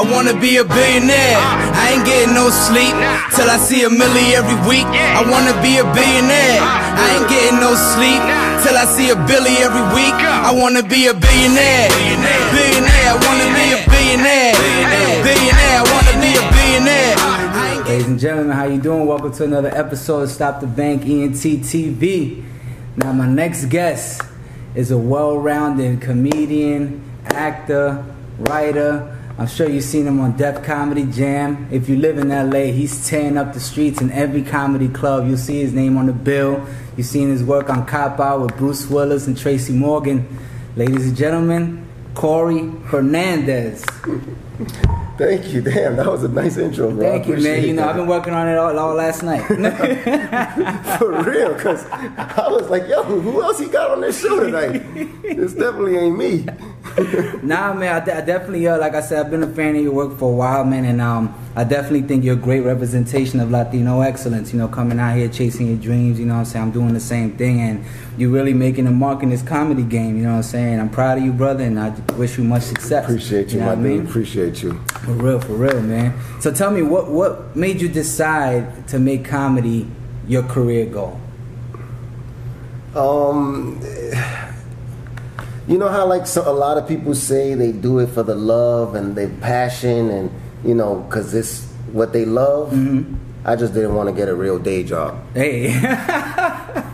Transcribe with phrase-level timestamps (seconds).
[0.00, 1.36] I wanna be a billionaire.
[1.36, 2.96] I ain't getting no sleep
[3.36, 4.88] till I see a milli every week.
[4.88, 6.64] I wanna be a billionaire.
[6.64, 8.16] I ain't getting no sleep
[8.64, 10.16] till I see a billy every week.
[10.16, 11.92] I wanna be a billionaire.
[12.56, 13.04] Billionaire.
[13.04, 14.56] I wanna be a billionaire.
[15.28, 15.76] Billionaire.
[15.76, 17.84] I wanna be a billionaire.
[17.84, 19.04] Ladies and gentlemen, how you doing?
[19.04, 22.42] Welcome to another episode of Stop the Bank ENT TV.
[22.96, 24.22] Now, my next guest
[24.74, 28.02] is a well-rounded comedian, actor,
[28.38, 29.11] writer.
[29.38, 31.66] I'm sure you've seen him on Def Comedy Jam.
[31.70, 35.26] If you live in LA, he's tearing up the streets in every comedy club.
[35.26, 36.66] You'll see his name on the bill.
[36.96, 40.38] You've seen his work on Cop Out with Bruce Willis and Tracy Morgan.
[40.76, 43.84] Ladies and gentlemen, Cory Fernandez.
[45.18, 45.62] Thank you.
[45.62, 47.00] Damn, that was a nice intro, bro.
[47.00, 47.64] Thank you, man.
[47.64, 47.90] You know, that.
[47.90, 49.42] I've been working on it all, all last night.
[50.98, 54.78] For real, because I was like, yo, who else he got on this show tonight?
[55.22, 56.46] this definitely ain't me.
[57.42, 59.82] Nah, man, I, de- I definitely, uh, like I said, I've been a fan of
[59.82, 63.40] your work for a while, man, and um, I definitely think you're a great representation
[63.40, 64.52] of Latino excellence.
[64.52, 66.20] You know, coming out here chasing your dreams.
[66.20, 67.84] You know, what I'm saying I'm doing the same thing, and
[68.16, 70.16] you're really making a mark in this comedy game.
[70.16, 72.62] You know, what I'm saying I'm proud of you, brother, and I wish you much
[72.62, 73.04] success.
[73.04, 73.98] Appreciate you, know my what I dude.
[73.98, 74.06] mean?
[74.06, 74.74] Appreciate you.
[75.04, 76.14] For real, for real, man.
[76.40, 79.88] So tell me, what what made you decide to make comedy
[80.28, 81.20] your career goal?
[82.94, 83.80] Um,
[85.68, 88.34] you know how like so, a lot of people say they do it for the
[88.34, 90.30] love and the passion and
[90.64, 92.72] you know because it's what they love.
[92.72, 93.14] Mm-hmm.
[93.44, 95.18] I just didn't want to get a real day job.
[95.34, 95.72] Hey,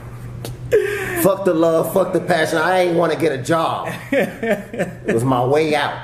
[1.23, 2.59] Fuck the love, fuck the passion.
[2.59, 3.89] I ain't want to get a job.
[4.13, 6.01] it was my way out.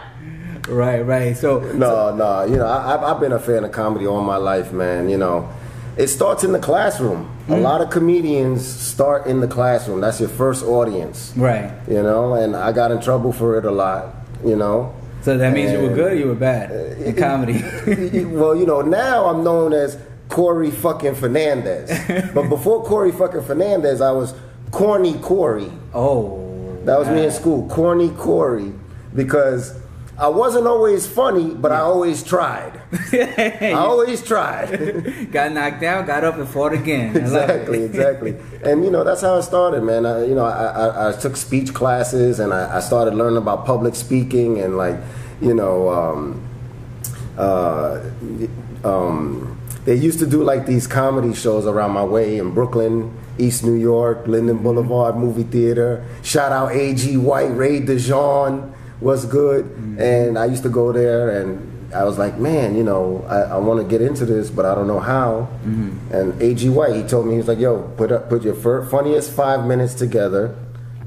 [0.68, 1.36] right, right.
[1.36, 2.44] So No, no.
[2.44, 5.08] You know, I, I've been a fan of comedy all my life, man.
[5.08, 5.48] You know,
[5.96, 7.33] it starts in the classroom.
[7.48, 7.62] A hmm?
[7.62, 10.00] lot of comedians start in the classroom.
[10.00, 11.32] That's your first audience.
[11.36, 11.72] right.
[11.88, 14.14] You know, and I got in trouble for it a lot.
[14.44, 14.94] You know.
[15.22, 17.62] So that means you were good or you were bad uh, in comedy.
[18.24, 21.88] well, you know, now I'm known as Cory fucking Fernandez.
[22.34, 24.34] but before Cory fucking Fernandez, I was
[24.70, 25.70] Corny Cory.
[25.94, 26.40] oh.
[26.84, 28.70] That was me in school, Corny Cory,
[29.14, 29.80] because
[30.18, 32.78] I wasn't always funny, but I always tried.
[33.12, 35.30] I always tried.
[35.32, 37.10] got knocked out, got up and fought again.
[37.16, 37.56] I love it.
[37.56, 38.36] exactly, exactly.
[38.62, 40.06] And you know that's how it started, man.
[40.06, 43.66] I, you know, I, I, I took speech classes and I, I started learning about
[43.66, 44.96] public speaking and like,
[45.40, 46.42] you know, um,
[47.36, 48.00] uh,
[48.84, 53.64] um, they used to do like these comedy shows around my way in Brooklyn, East
[53.64, 56.06] New York, Linden Boulevard Movie Theater.
[56.22, 57.16] Shout out A.G.
[57.16, 59.66] White, Ray DeJean was good,
[59.98, 61.72] and I used to go there and.
[61.94, 64.74] I was like, man, you know, I, I want to get into this, but I
[64.74, 65.48] don't know how.
[65.64, 66.68] And A.G.
[66.68, 69.64] White, he told me, he was like, yo, put up, put your fir- funniest five
[69.66, 70.54] minutes together,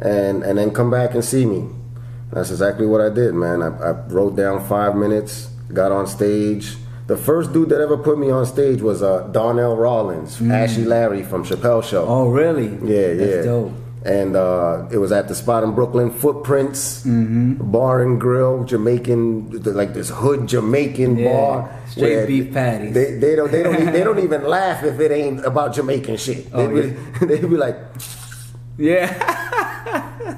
[0.01, 1.69] and and then come back and see me.
[2.31, 3.61] That's exactly what I did, man.
[3.61, 6.75] I, I wrote down five minutes, got on stage.
[7.07, 11.23] The first dude that ever put me on stage was uh, Donnell Rollins, Ashy Larry
[11.23, 12.05] from Chappelle Show.
[12.05, 12.67] Oh, really?
[12.67, 13.41] Yeah, That's yeah.
[13.43, 13.71] dope.
[14.07, 17.71] And uh, it was at the spot in Brooklyn, Footprints Mm-hmm.
[17.71, 21.79] Bar and Grill, Jamaican, like this hood Jamaican Yeah, bar.
[21.89, 22.93] straight beef patties.
[22.93, 26.49] They, they don't they don't they don't even laugh if it ain't about Jamaican shit.
[26.51, 27.75] They Oh, be, they be like,
[28.77, 29.11] Yeah.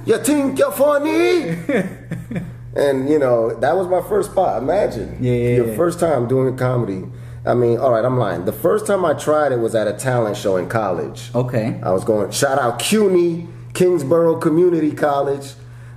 [0.06, 1.50] "You think you're funny?"
[2.76, 4.62] and you know that was my first spot.
[4.64, 5.76] Imagine, Yeah, yeah, your yeah.
[5.76, 7.04] first time doing comedy.
[7.46, 8.46] I mean, all right, I'm lying.
[8.46, 11.30] The first time I tried it was at a talent show in college.
[11.34, 11.80] okay.
[11.84, 15.54] I was going, shout out CUNY, Kingsborough Community College,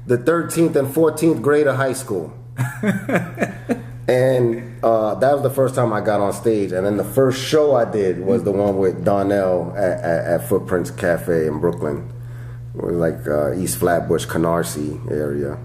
[0.06, 2.32] the 13th and 14th grade of high school.
[4.08, 6.72] and uh, that was the first time I got on stage.
[6.72, 10.48] And then the first show I did was the one with Donnell at, at, at
[10.48, 12.12] Footprints Cafe in Brooklyn.
[12.74, 15.58] It was like uh, East Flatbush, Canarsie area.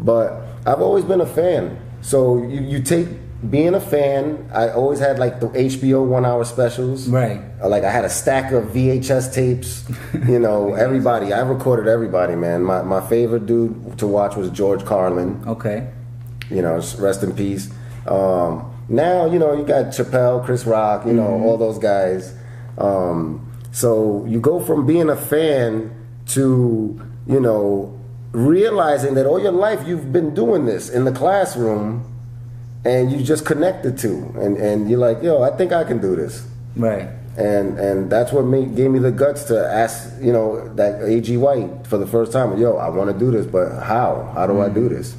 [0.00, 1.78] But I've always been a fan.
[2.00, 3.08] So you, you take
[3.48, 7.08] being a fan, I always had like the HBO one hour specials.
[7.08, 7.40] Right.
[7.64, 9.84] Like I had a stack of VHS tapes.
[10.28, 11.32] You know, everybody.
[11.32, 12.62] I recorded everybody, man.
[12.62, 15.42] My my favorite dude to watch was George Carlin.
[15.46, 15.88] Okay.
[16.50, 17.70] You know, rest in peace.
[18.06, 21.06] Um, now you know you got Chappelle, Chris Rock.
[21.06, 22.34] You know all those guys.
[22.76, 25.94] Um, so you go from being a fan
[26.28, 27.98] to you know
[28.32, 32.04] realizing that all your life you've been doing this in the classroom,
[32.84, 34.08] and you just connected to,
[34.40, 36.46] and and you're like, yo, I think I can do this
[36.76, 37.08] Right.
[37.36, 41.36] and and that's what made, gave me the guts to ask you know that AG
[41.36, 42.56] White for the first time.
[42.58, 44.30] Yo, I want to do this, but how?
[44.34, 44.94] How do I do mm-hmm.
[44.94, 45.16] this?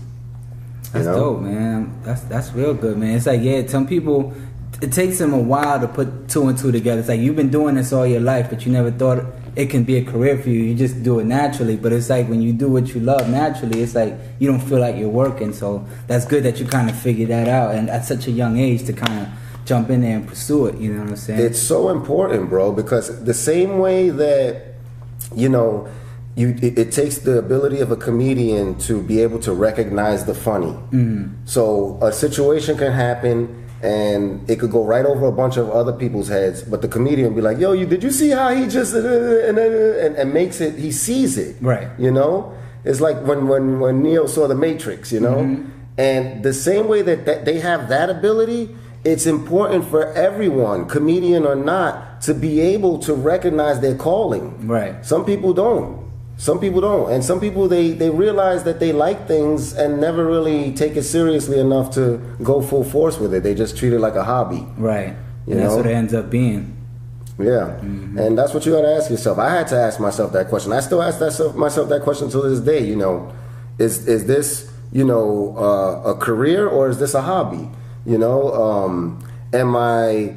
[0.92, 1.18] That's You know?
[1.20, 2.02] dope, man.
[2.04, 3.16] That's that's real good, man.
[3.16, 4.34] It's like yeah, some people
[4.82, 7.00] it takes them a while to put two and two together.
[7.00, 9.24] It's like you've been doing this all your life, but you never thought
[9.60, 10.62] it can be a career for you.
[10.64, 11.76] You just do it naturally.
[11.76, 14.80] But it's like when you do what you love naturally, it's like you don't feel
[14.80, 15.52] like you're working.
[15.54, 18.58] So that's good that you kind of figured that out, and at such a young
[18.58, 19.28] age to kind of
[19.66, 20.78] jump in there and pursue it.
[20.80, 21.42] You know what I'm saying?
[21.42, 24.76] It's so important, bro, because the same way that
[25.36, 25.88] you know.
[26.36, 30.34] You, it, it takes the ability of a comedian to be able to recognize the
[30.34, 30.72] funny.
[30.72, 31.34] Mm-hmm.
[31.44, 35.94] So a situation can happen and it could go right over a bunch of other
[35.94, 38.94] people's heads, but the comedian be like, "Yo, you did you see how he just
[38.94, 40.76] uh, and, and, and makes it?
[40.76, 41.88] He sees it, Right.
[41.98, 42.54] You know,
[42.84, 45.66] it's like when when when Neo saw the Matrix, you know,
[45.98, 51.46] and the same way that, that they have that ability, it's important for everyone, comedian
[51.46, 54.68] or not, to be able to recognize their calling.
[54.68, 55.06] Right.
[55.06, 56.09] Some people don't.
[56.40, 60.26] Some people don't, and some people they they realize that they like things and never
[60.26, 63.44] really take it seriously enough to go full force with it.
[63.44, 64.66] They just treat it like a hobby.
[64.78, 65.16] right.
[65.46, 65.78] You and that's know?
[65.78, 66.78] what it ends up being.
[67.38, 69.38] Yeah, and that's what you got to ask yourself.
[69.38, 70.72] I had to ask myself that question.
[70.72, 72.86] I still ask that self, myself that question to this day.
[72.86, 73.34] You know,
[73.78, 77.70] is is this you know uh, a career or is this a hobby?
[78.06, 79.20] You know, um,
[79.52, 80.36] am I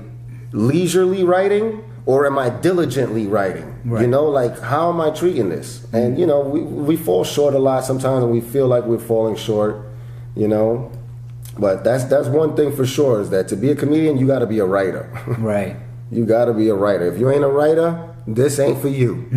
[0.51, 3.81] leisurely writing or am I diligently writing?
[3.85, 5.85] You know, like how am I treating this?
[5.93, 6.21] And mm-hmm.
[6.21, 9.37] you know, we we fall short a lot sometimes, and we feel like we're falling
[9.37, 9.87] short.
[10.35, 10.91] You know,
[11.59, 14.41] but that's that's one thing for sure is that to be a comedian, you got
[14.41, 15.09] to be a writer.
[15.39, 15.77] Right.
[16.13, 17.11] You gotta be a writer.
[17.11, 19.27] If you ain't a writer, this ain't for you.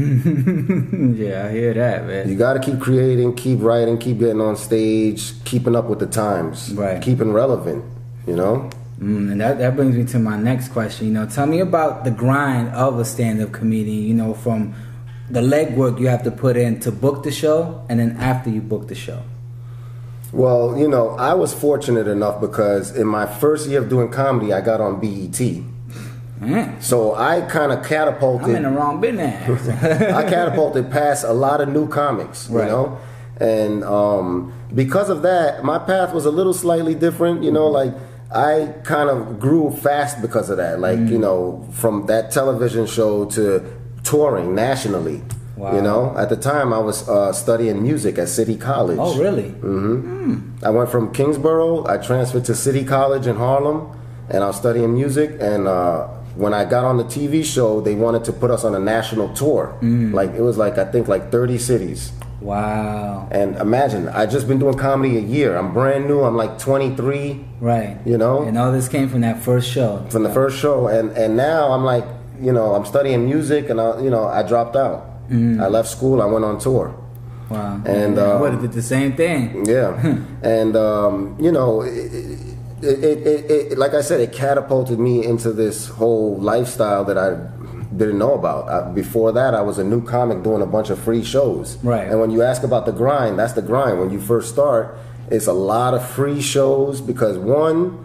[1.18, 2.28] yeah, I hear that, man.
[2.28, 6.74] You gotta keep creating, keep writing, keep getting on stage, keeping up with the times,
[6.74, 7.02] Right.
[7.02, 7.86] Keeping relevant.
[8.28, 8.70] You know.
[9.00, 11.08] Mm, and that, that brings me to my next question.
[11.08, 14.04] You know, tell me about the grind of a stand-up comedian.
[14.04, 14.74] You know, from
[15.30, 18.62] the legwork you have to put in to book the show, and then after you
[18.62, 19.22] book the show.
[20.32, 24.54] Well, you know, I was fortunate enough because in my first year of doing comedy,
[24.54, 25.64] I got on BET.
[26.42, 28.50] Mm, So I kind of catapulted.
[28.50, 29.68] I'm in the wrong business.
[29.84, 32.68] I catapulted past a lot of new comics, you Right.
[32.68, 32.98] know,
[33.40, 37.44] and um, because of that, my path was a little slightly different.
[37.44, 37.94] You know, like
[38.34, 40.80] I kind of grew fast because of that.
[40.80, 43.64] Like you know, from that television show to
[44.04, 45.22] touring nationally.
[45.56, 45.74] Wow.
[45.74, 48.98] You know, at the time I was uh, studying music at City College.
[49.00, 49.52] oh, really?
[49.52, 50.62] Mm.
[50.62, 51.88] I went from Kingsborough.
[51.88, 53.98] I transferred to City College in Harlem,
[54.30, 55.32] and I was studying music.
[55.40, 58.76] And uh, when I got on the TV show, they wanted to put us on
[58.76, 59.78] a national tour.
[59.82, 62.12] Like it was like I think like 30 cities.
[62.46, 63.28] Wow.
[63.32, 65.58] And imagine, I just been doing comedy a year.
[65.58, 66.22] I'm brand new.
[66.22, 67.98] I'm like 23 Right.
[68.06, 68.44] You know?
[68.44, 70.06] And all this came from that first show.
[70.10, 72.06] from the first show, and and now I'm like,
[72.40, 75.12] you know, I'm studying music, and I, you know, I dropped out.
[75.32, 76.22] I left school.
[76.22, 76.96] I went on tour.
[77.50, 77.82] Wow.
[77.86, 79.66] And, I uh, would have did the same thing.
[79.66, 82.14] Yeah, and um, you know, it,
[82.82, 87.30] it, it, it, like I said, it catapulted me into this whole lifestyle that I
[87.98, 88.70] didn't know about.
[88.70, 91.78] I, before that, I was a new comic doing a bunch of free shows.
[91.84, 92.08] Right.
[92.08, 94.00] And when you ask about the grind, that's the grind.
[94.00, 94.98] When you first start,
[95.30, 98.02] it's a lot of free shows because one,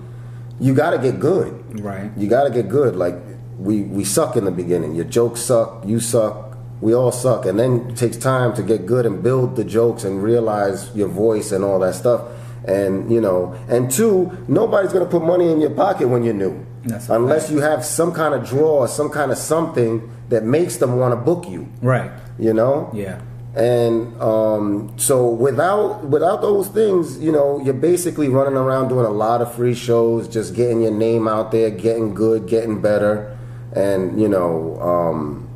[0.61, 1.81] you got to get good.
[1.81, 2.11] Right.
[2.17, 2.97] You got to get good.
[2.97, 3.17] Like
[3.59, 4.95] we we suck in the beginning.
[4.95, 5.85] Your jokes suck.
[5.87, 6.57] You suck.
[6.81, 10.03] We all suck, and then it takes time to get good and build the jokes
[10.03, 12.23] and realize your voice and all that stuff.
[12.65, 16.65] And you know, and two, nobody's gonna put money in your pocket when you're new,
[16.85, 17.53] That's unless fact.
[17.53, 21.13] you have some kind of draw, or some kind of something that makes them want
[21.13, 21.69] to book you.
[21.83, 22.11] Right.
[22.39, 22.91] You know.
[22.95, 23.21] Yeah.
[23.55, 29.11] And um, so without without those things, you know, you're basically running around doing a
[29.11, 33.37] lot of free shows, just getting your name out there, getting good, getting better,
[33.75, 35.49] and you know, um,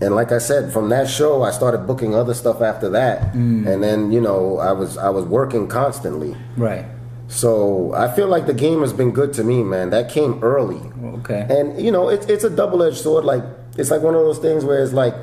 [0.00, 3.82] and like I said, from that show, I started booking other stuff after that, and
[3.84, 6.36] then you know, I was I was working constantly.
[6.56, 6.84] Right.
[7.32, 9.88] So I feel like the game has been good to me, man.
[9.88, 10.80] That came early.
[11.20, 11.46] Okay.
[11.48, 13.24] And you know, it's it's a double edged sword.
[13.24, 13.42] Like
[13.78, 15.14] it's like one of those things where it's like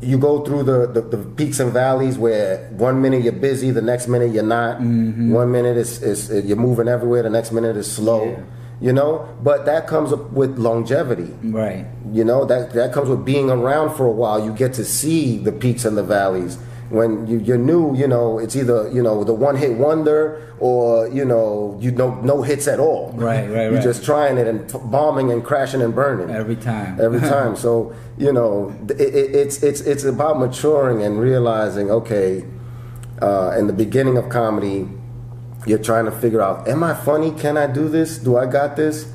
[0.00, 3.82] you go through the, the, the peaks and valleys where one minute you're busy, the
[3.82, 4.78] next minute you're not.
[4.78, 5.32] Mm-hmm.
[5.32, 8.30] One minute is, is you're moving everywhere, the next minute is slow.
[8.30, 8.42] Yeah.
[8.80, 11.34] You know, but that comes up with longevity.
[11.42, 11.84] Right.
[12.10, 14.42] You know that that comes with being around for a while.
[14.42, 16.56] You get to see the peaks and the valleys.
[16.90, 21.06] When you, you're new, you know it's either you know the one hit wonder or
[21.08, 23.12] you know you know no hits at all.
[23.14, 23.82] Right, right, You're right.
[23.82, 27.00] just trying it and bombing and crashing and burning Every time.
[27.00, 27.54] every time.
[27.56, 31.90] So you know, it, it, it's it's it's about maturing and realizing.
[31.90, 32.44] Okay,
[33.22, 34.88] uh, in the beginning of comedy,
[35.66, 37.30] you're trying to figure out: Am I funny?
[37.30, 38.18] Can I do this?
[38.18, 39.06] Do I got this?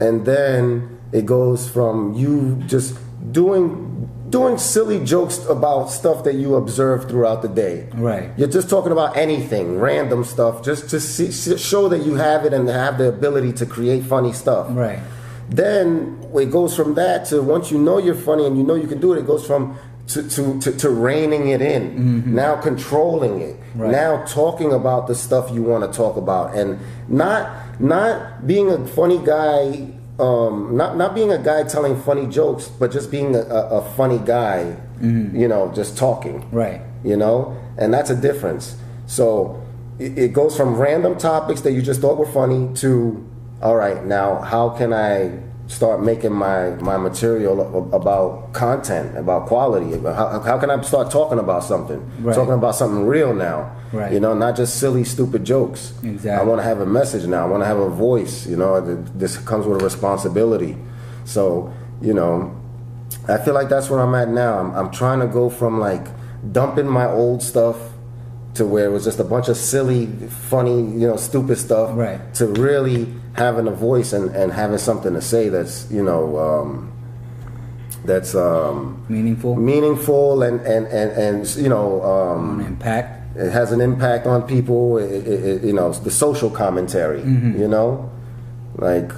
[0.00, 2.96] And then it goes from you just
[3.32, 7.88] doing doing silly jokes about stuff that you observe throughout the day.
[7.94, 8.30] Right.
[8.36, 12.52] You're just talking about anything, random stuff, just to see, show that you have it
[12.52, 14.68] and have the ability to create funny stuff.
[14.70, 15.00] Right.
[15.48, 18.86] Then it goes from that to once you know you're funny and you know you
[18.86, 19.76] can do it, it goes from
[20.08, 22.34] to, to, to, to reining it in, mm-hmm.
[22.34, 23.92] now controlling it, Right.
[23.92, 28.84] now talking about the stuff you want to talk about, and not not being a
[28.88, 29.88] funny guy,
[30.20, 34.18] um, not not being a guy telling funny jokes, but just being a, a, funny
[34.18, 34.76] guy,
[35.38, 36.48] you know, just talking.
[36.50, 36.82] Right.
[37.02, 37.56] you know?
[37.78, 38.76] And that's a difference.
[39.06, 39.62] So
[39.98, 43.26] it, it goes from random topics that you just thought were funny to
[43.62, 45.38] all right now how can i
[45.70, 47.56] start making my my material
[47.94, 52.34] about content about quality how, how can i start talking about something Right.
[52.34, 54.12] talking about something real now Right.
[54.12, 56.30] you know not just silly stupid jokes Exactly.
[56.32, 58.80] i want to have a message now i want to have a voice you know
[59.22, 60.76] this comes with a responsibility
[61.24, 61.72] so
[62.02, 62.56] you know
[63.28, 64.58] I feel like that's where I'm at now.
[64.60, 66.04] I'm, I'm trying to go from like
[66.52, 67.76] dumping my old stuff
[68.54, 70.06] to where it was just a bunch of silly,
[70.48, 72.18] funny, you know, stupid stuff, Right.
[72.34, 76.92] to really having a voice and, and having something to say that's, you know, um,
[78.04, 79.56] that's um, Meaningful.
[79.56, 83.36] meaningful and, and, and, and, you know, um, impact.
[83.36, 84.98] it has an impact on people.
[84.98, 87.20] It, it, it- you know, the social commentary.
[87.20, 87.60] Mm-hmm.
[87.60, 88.10] You know,
[88.76, 89.12] like,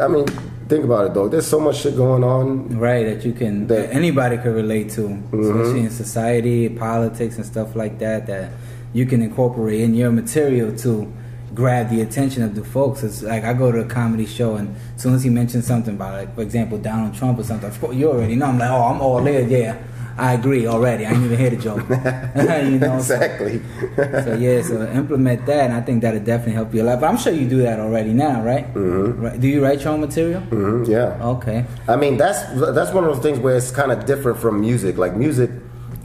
[0.00, 0.26] I mean,
[0.68, 1.28] think about it, though.
[1.28, 2.78] There's so much shit going on.
[2.78, 5.40] Right, that you can That- that anybody could relate to, Mm-hmm.
[5.50, 8.26] especially in society, politics, and stuff like that.
[8.26, 8.50] That
[8.92, 11.10] you can incorporate in your material to
[11.54, 13.02] grab the attention of the folks.
[13.02, 15.94] It's like I go to a comedy show, and as soon as he mentions something
[15.94, 18.46] about, like for example, Donald Trump or something, of course you already know.
[18.46, 19.50] I'm like, oh, I'm all in.
[19.50, 19.76] Yeah,
[20.16, 21.06] I agree already.
[21.06, 21.78] I didn't even hear the joke.
[22.72, 23.62] you know, exactly.
[23.96, 27.00] so yeah, so implement that, and I think that'll definitely help you a lot.
[27.00, 28.66] But I'm sure you do that already now, right?
[28.74, 29.20] Mm-hmm.
[29.20, 29.40] Right.
[29.40, 30.40] Do you write your own material?
[30.42, 30.90] Mm-hmm.
[30.90, 31.28] yeah.
[31.36, 31.64] Okay.
[31.88, 32.42] I mean, that's
[32.72, 34.96] that's one of those things where it's kind of different from music.
[34.96, 35.50] Like music,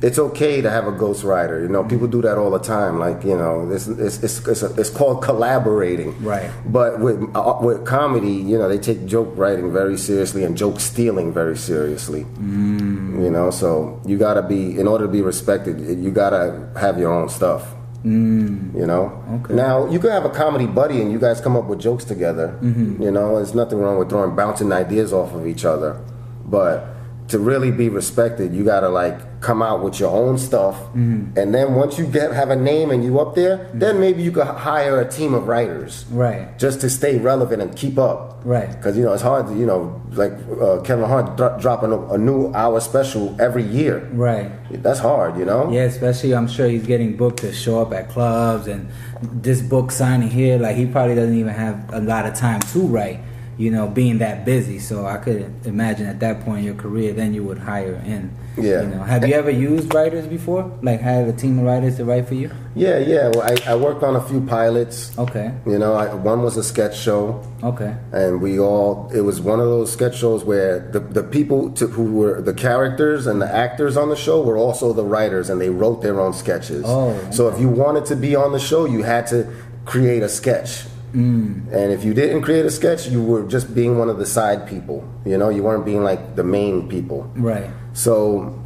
[0.02, 1.62] it's okay to have a ghostwriter.
[1.62, 3.00] You know, people do that all the time.
[3.00, 6.22] Like you know, it's it's it's, it's, it's called collaborating.
[6.24, 6.52] Right.
[6.66, 10.80] But with uh, with comedy, you know, they take joke writing very seriously and joke
[10.80, 12.26] stealing very seriously.
[12.36, 13.24] Mm.
[13.24, 15.80] You know, so you gotta be in order to be respected.
[15.80, 17.74] You gotta have your own stuff.
[18.04, 18.76] Mm.
[18.76, 19.24] You know.
[19.44, 19.56] Okay.
[19.56, 22.58] Now you could have a comedy buddy and you guys come up with jokes together.
[22.62, 23.02] Mm-hmm.
[23.02, 26.00] You know, there's nothing wrong with throwing bouncing ideas off of each other,
[26.46, 26.97] but
[27.28, 31.38] to really be respected, you gotta like come out with your own stuff, Mm-hmm.
[31.38, 34.32] and then once you get have a name and you up there, then maybe you
[34.32, 36.58] could hire a team of writers, Right.
[36.58, 38.42] just to stay relevant and keep up.
[38.46, 38.70] Right.
[38.72, 40.32] Because you know it's hard to you know like
[40.62, 44.08] uh, Kevin Hart dro- dropping a, a new hour special every year.
[44.14, 44.50] Right.
[44.84, 45.70] That's hard, you know.
[45.72, 48.90] Yeah, especially I'm sure he's getting booked to show up at clubs and
[49.22, 50.58] this book signing here.
[50.58, 53.20] Like he probably doesn't even have a lot of time to write,
[53.58, 54.78] you know, being that busy.
[54.80, 58.32] So I could imagine at that point in your career, then you would hire in.
[58.56, 58.82] Yeah.
[58.84, 60.72] You know, have you ever used writers before?
[60.82, 62.50] Like had a team of writers to write for you?
[62.76, 63.30] Yeah, yeah.
[63.30, 65.18] Well, I, I worked on a few pilots.
[65.18, 65.52] Okay.
[65.66, 67.96] You know, I, one was a sketch show, Okay.
[68.12, 69.12] and we all.
[69.14, 72.54] It was one of those sketch shows where the the people to, who were the
[72.54, 76.20] characters and the actors on the show were also the writers, and they wrote their
[76.20, 76.84] own sketches.
[76.88, 79.52] Oh, So if you wanted to be on the show, you had to
[79.86, 80.86] create a sketch.
[81.18, 81.74] Mm.
[81.74, 84.68] And if you didn't create a sketch, you were just being one of the side
[84.68, 85.04] people.
[85.26, 87.32] You know, you weren't being like the main people.
[87.36, 87.72] Right.
[87.94, 88.64] So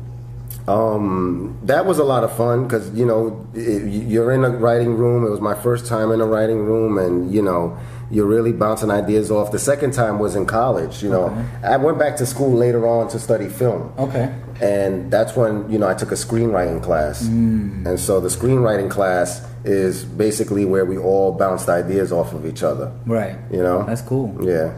[0.68, 4.96] um, that was a lot of fun because you know it, you're in a writing
[4.96, 5.26] room.
[5.26, 7.78] It was my first time in a writing room, and you know
[8.12, 9.52] you're really bouncing ideas off.
[9.52, 11.02] The second time was in college.
[11.02, 13.94] You know, I went back to school later on to study film.
[13.98, 14.36] Okay.
[14.62, 19.48] And that's when you know I took a screenwriting class, and so the screenwriting class
[19.64, 22.92] is basically where we all bounced ideas off of each other.
[23.06, 23.36] Right.
[23.52, 24.36] You know, That's cool.
[24.42, 24.78] yeah.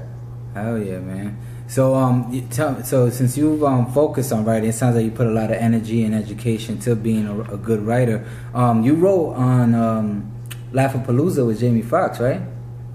[0.53, 1.37] Hell yeah, man.
[1.67, 5.25] So um, tell so since you've um focused on writing, it sounds like you put
[5.27, 8.27] a lot of energy and education to being a, a good writer.
[8.53, 10.31] Um, you wrote on um,
[10.73, 12.41] Laughapalooza with Jamie Foxx, right?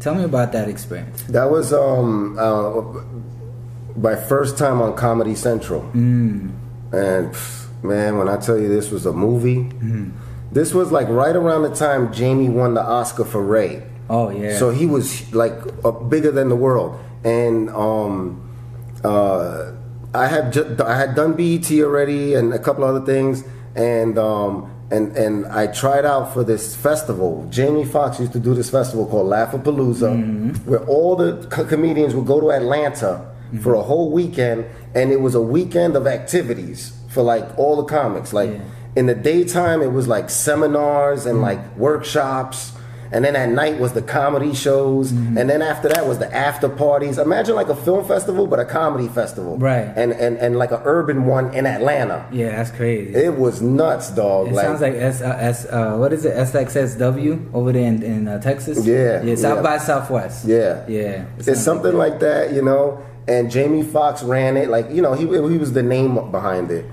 [0.01, 1.23] Tell me about that experience.
[1.23, 2.83] That was um, uh,
[3.99, 5.83] my first time on Comedy Central.
[5.95, 6.53] Mm.
[6.93, 10.11] And pff, man, when I tell you this was a movie, Mm-hmm.
[10.53, 13.83] This was like right around the time Jamie won the Oscar for Ray.
[14.11, 14.57] Oh yeah.
[14.59, 15.53] So he was like
[15.85, 16.99] uh, bigger than the world.
[17.25, 18.41] And um,
[19.05, 19.73] uh,
[20.15, 24.71] I had ju- I had done BET already and a couple other things, and um,
[24.91, 27.47] and and I tried out for this festival.
[27.51, 32.27] Jamie Foxx used to do this festival called Laughapalooza, where all the co- comedians would
[32.27, 33.27] go to Atlanta
[33.63, 34.65] for a whole weekend,
[34.95, 38.33] and it was a weekend of activities for like all the comics.
[38.33, 38.61] Like Yeah.
[38.97, 42.73] In the daytime, it was like seminars and like workshops.
[43.11, 45.39] And then at night was the comedy shows, Mm-hmm.
[45.39, 47.17] and then after that was the after parties.
[47.17, 49.91] Imagine like a film festival, but a comedy festival, Right.
[49.97, 52.27] And and and like an urban one in Atlanta.
[52.31, 53.15] yeah, that's crazy.
[53.15, 54.49] It was nuts, dog.
[54.49, 58.29] It sounds like S, uh, S uh, what is it SXSW over there in, in
[58.29, 58.85] uh, Texas?
[58.85, 59.63] Yeah, yeah, South yeah.
[59.63, 60.45] by Southwest.
[60.47, 60.85] Yeah.
[60.87, 61.25] yeah.
[61.39, 61.97] It it's something that.
[61.97, 63.03] like that, you know.
[63.27, 66.85] And Jamie Foxx ran it, like you know, he he was the name behind it.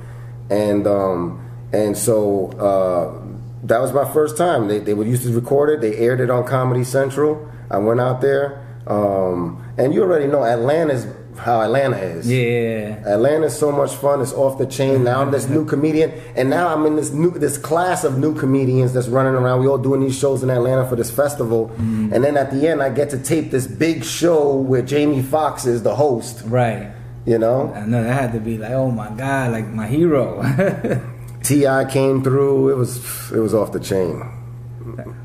[0.49, 1.41] and um,
[1.73, 3.21] and so uh,
[3.63, 4.67] that was my first time.
[4.67, 5.81] They they would used to record it.
[5.81, 7.49] They aired it on Comedy Central.
[7.69, 11.07] I went out there, um, and you already know Atlanta's
[11.37, 12.31] how Atlanta is.
[12.31, 13.03] Yeah.
[13.05, 14.21] Atlanta's so much fun.
[14.21, 15.03] It's off the chain.
[15.03, 18.33] Now I'm this new comedian, and now I'm in this new this class of new
[18.35, 19.59] comedians that's running around.
[19.59, 22.13] We all doing these shows in Atlanta for this festival, Mm.
[22.13, 25.65] and then at the end I get to tape this big show where Jamie Foxx
[25.65, 26.41] is the host.
[26.45, 26.91] Right.
[27.25, 30.41] You know, I know that had to be like, oh my god, like my hero.
[31.45, 31.85] T.I.
[31.85, 32.69] came through.
[32.69, 34.23] It was it was off the chain.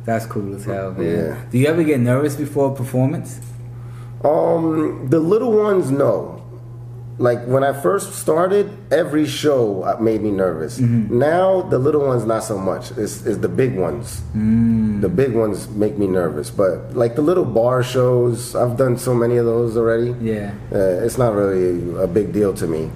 [0.05, 1.07] That's cool as hell, man.
[1.07, 1.45] Yeah.
[1.51, 3.41] Do you ever get nervous before a performance?
[4.25, 6.37] Um, the little ones, no.
[7.19, 10.79] Like when I first started, every show uh, made me nervous.
[10.79, 12.93] Now the little ones, not so much.
[12.93, 14.23] It's, it's the big ones.
[14.33, 16.51] The big ones make me nervous.
[16.51, 20.15] But like the little bar shows, I've done so many of those already.
[20.21, 20.55] Yeah.
[20.73, 22.91] Uh, it's not really a big deal to me.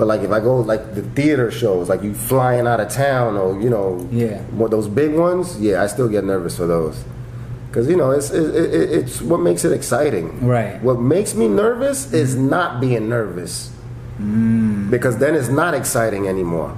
[0.00, 3.36] But like if I go like the theater shows, like you flying out of town
[3.36, 4.38] or you know, Yeah.
[4.44, 7.04] what those big ones, yeah, I still get nervous for those.
[7.70, 10.46] Cause you know it's it, it, it's what makes it exciting.
[10.46, 10.82] Right.
[10.82, 13.70] What makes me nervous is not being nervous.
[14.18, 14.88] Mm.
[14.88, 16.74] Because then it's not exciting anymore.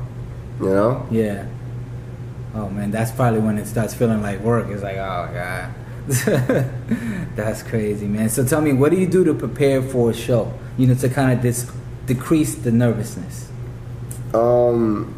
[0.59, 1.07] You know.
[1.09, 1.47] Yeah.
[2.57, 4.67] Oh man, that's probably when it starts feeling like work.
[4.69, 5.75] It's like, oh god.
[7.37, 8.29] that's crazy, man.
[8.29, 10.52] So tell me, what do you do to prepare for a show?
[10.76, 11.71] You know, to kind of dis-
[12.06, 13.50] decrease the nervousness.
[14.35, 15.14] um,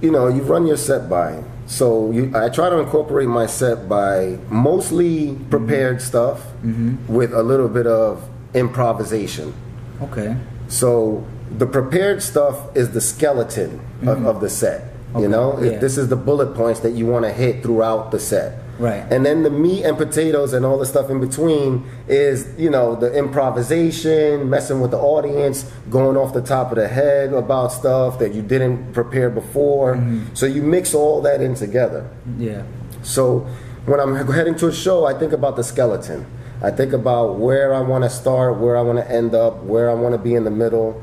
[0.00, 1.42] you know, you run your set by.
[1.66, 6.06] So you, I try to incorporate my set by mostly prepared mm-hmm.
[6.06, 7.12] stuff mm-hmm.
[7.12, 9.54] with a little bit of improvisation.
[10.02, 10.36] Okay.
[10.68, 14.26] So the prepared stuff is the skeleton of, mm-hmm.
[14.26, 14.92] of the set.
[15.14, 15.72] Okay, You know, yeah.
[15.72, 18.58] if this is the bullet points that you want to hit throughout the set.
[18.78, 19.04] Right.
[19.10, 22.94] And then the meat and potatoes and all the stuff in between is, you know,
[22.96, 28.18] the improvisation, messing with the audience, going off the top of the head about stuff
[28.18, 29.96] that you didn't prepare before.
[29.96, 30.34] Mm-hmm.
[30.34, 32.08] So you mix all that in together.
[32.38, 32.64] Yeah.
[33.02, 33.46] So
[33.86, 36.26] when I'm heading to a show, I think about the skeleton.
[36.62, 39.90] I think about where I want to start, where I want to end up, where
[39.90, 41.02] I want to be in the middle.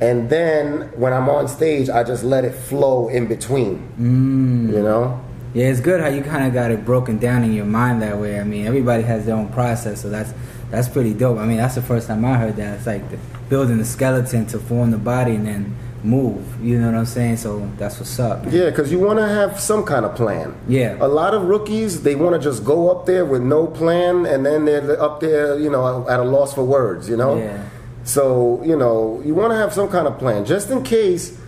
[0.00, 3.88] And then when I'm on stage, I just let it flow in between.
[4.72, 5.20] You know?
[5.56, 8.18] Yeah, it's good how you kind of got it broken down in your mind that
[8.18, 8.38] way.
[8.38, 10.34] I mean, everybody has their own process, so that's
[10.70, 11.38] that's pretty dope.
[11.38, 12.76] I mean, that's the first time I heard that.
[12.76, 13.16] It's like the,
[13.48, 16.62] building the skeleton to form the body and then move.
[16.62, 17.38] You know what I'm saying?
[17.38, 18.44] So that's what's up.
[18.50, 20.54] Yeah, because you want to have some kind of plan.
[20.68, 20.98] Yeah.
[21.00, 24.44] A lot of rookies, they want to just go up there with no plan, and
[24.44, 27.38] then they're up there, you know, at a loss for words, you know?
[27.38, 27.66] Yeah.
[28.04, 30.44] So, you know, you want to have some kind of plan.
[30.44, 31.38] Just in case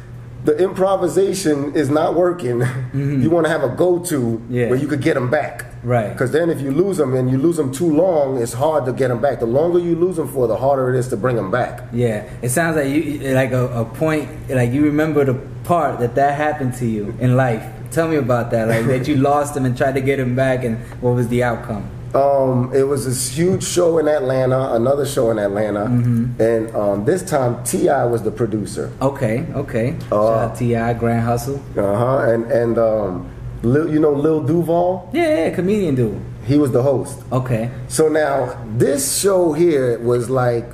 [0.49, 2.63] the improvisation is not working,
[2.95, 4.55] you want to have a go to Mm-hmm.
[4.55, 4.69] Yeah.
[4.71, 5.67] where you could get them back.
[5.83, 6.11] Right.
[6.13, 8.93] Because then if you lose them and you lose them too long, it's hard to
[8.93, 9.41] get them back.
[9.41, 11.83] The longer you lose them for, the harder it is to bring them back.
[11.93, 14.29] Yeah, it sounds like you like a, a point.
[14.49, 15.35] Like you remember the
[15.65, 17.63] part that that happened to you in life.
[17.91, 18.69] Tell me about that.
[18.69, 21.43] Like that you lost them and tried to get them back, and what was the
[21.45, 21.85] outcome?
[22.19, 26.41] Um, it was this huge show in Atlanta, another show in Atlanta, Mm-hmm.
[26.43, 28.05] and um, this time T.I.
[28.07, 28.91] was the producer.
[29.01, 29.97] Okay, okay.
[30.11, 30.95] Uh, T.I.
[30.95, 31.61] Grand Hustle.
[31.77, 32.31] Uh huh.
[32.31, 33.31] And and um,
[33.63, 36.21] Lil, you know Lil Duval, Yeah, yeah, comedian dude.
[36.47, 37.23] he was the host.
[37.33, 37.71] Okay.
[37.89, 40.67] So now this show here was like,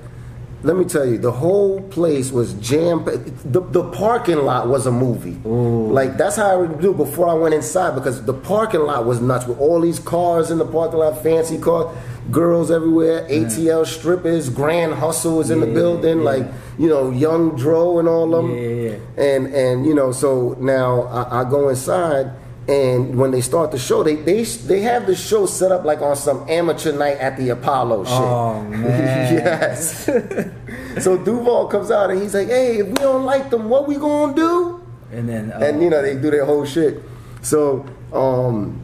[0.64, 3.05] let me tell you, the whole place was jam.
[3.05, 5.35] The, the parking lot was a movie.
[5.35, 5.92] Mm.
[5.92, 9.20] Like that's how I would do before I went inside because the parking lot was
[9.20, 11.94] nuts with all these cars in the parking lot, fancy cars,
[12.31, 16.24] girls everywhere, ATL strippers, Grand Hustle was in the building, yeah.
[16.24, 16.46] like
[16.79, 18.57] you know Young Dro and all of them.
[18.57, 22.33] Yeah, yeah, And and you know so now I, I go inside.
[22.66, 26.00] And when they start the show, they, they they have the show set up like
[26.00, 28.12] on some amateur night at the Apollo shit.
[28.14, 29.35] Oh man.
[29.44, 30.07] yes.
[31.05, 33.96] so Duval comes out and he's like, "Hey, if we don't like them, what we
[33.96, 37.03] gonna do?" And then uh, And you know they do their whole shit.
[37.42, 38.81] So um,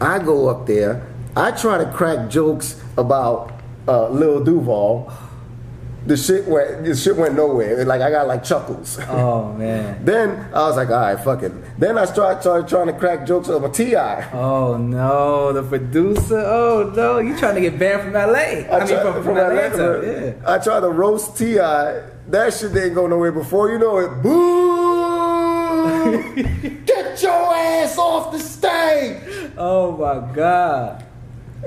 [0.00, 1.06] I go up there.
[1.36, 3.52] I try to crack jokes about
[3.86, 5.12] uh, Lil Duval.
[6.04, 7.84] The shit went the shit went nowhere.
[7.84, 8.98] Like I got like chuckles.
[9.08, 10.04] oh man.
[10.04, 11.52] Then I was like, all right, fuck it.
[11.78, 13.94] Then I started, started trying to crack jokes over Ti.
[14.32, 16.38] Oh no, the producer.
[16.38, 18.32] Oh no, you trying to get banned from LA?
[18.32, 20.02] I, mean, tried- from, from Atlanta.
[20.42, 20.52] Yeah.
[20.52, 21.54] I tried to roast Ti.
[21.54, 23.32] That shit didn't go nowhere.
[23.32, 24.72] Before you know it, boo!
[26.86, 29.52] Get your ass off the stage.
[29.56, 31.04] Oh my god.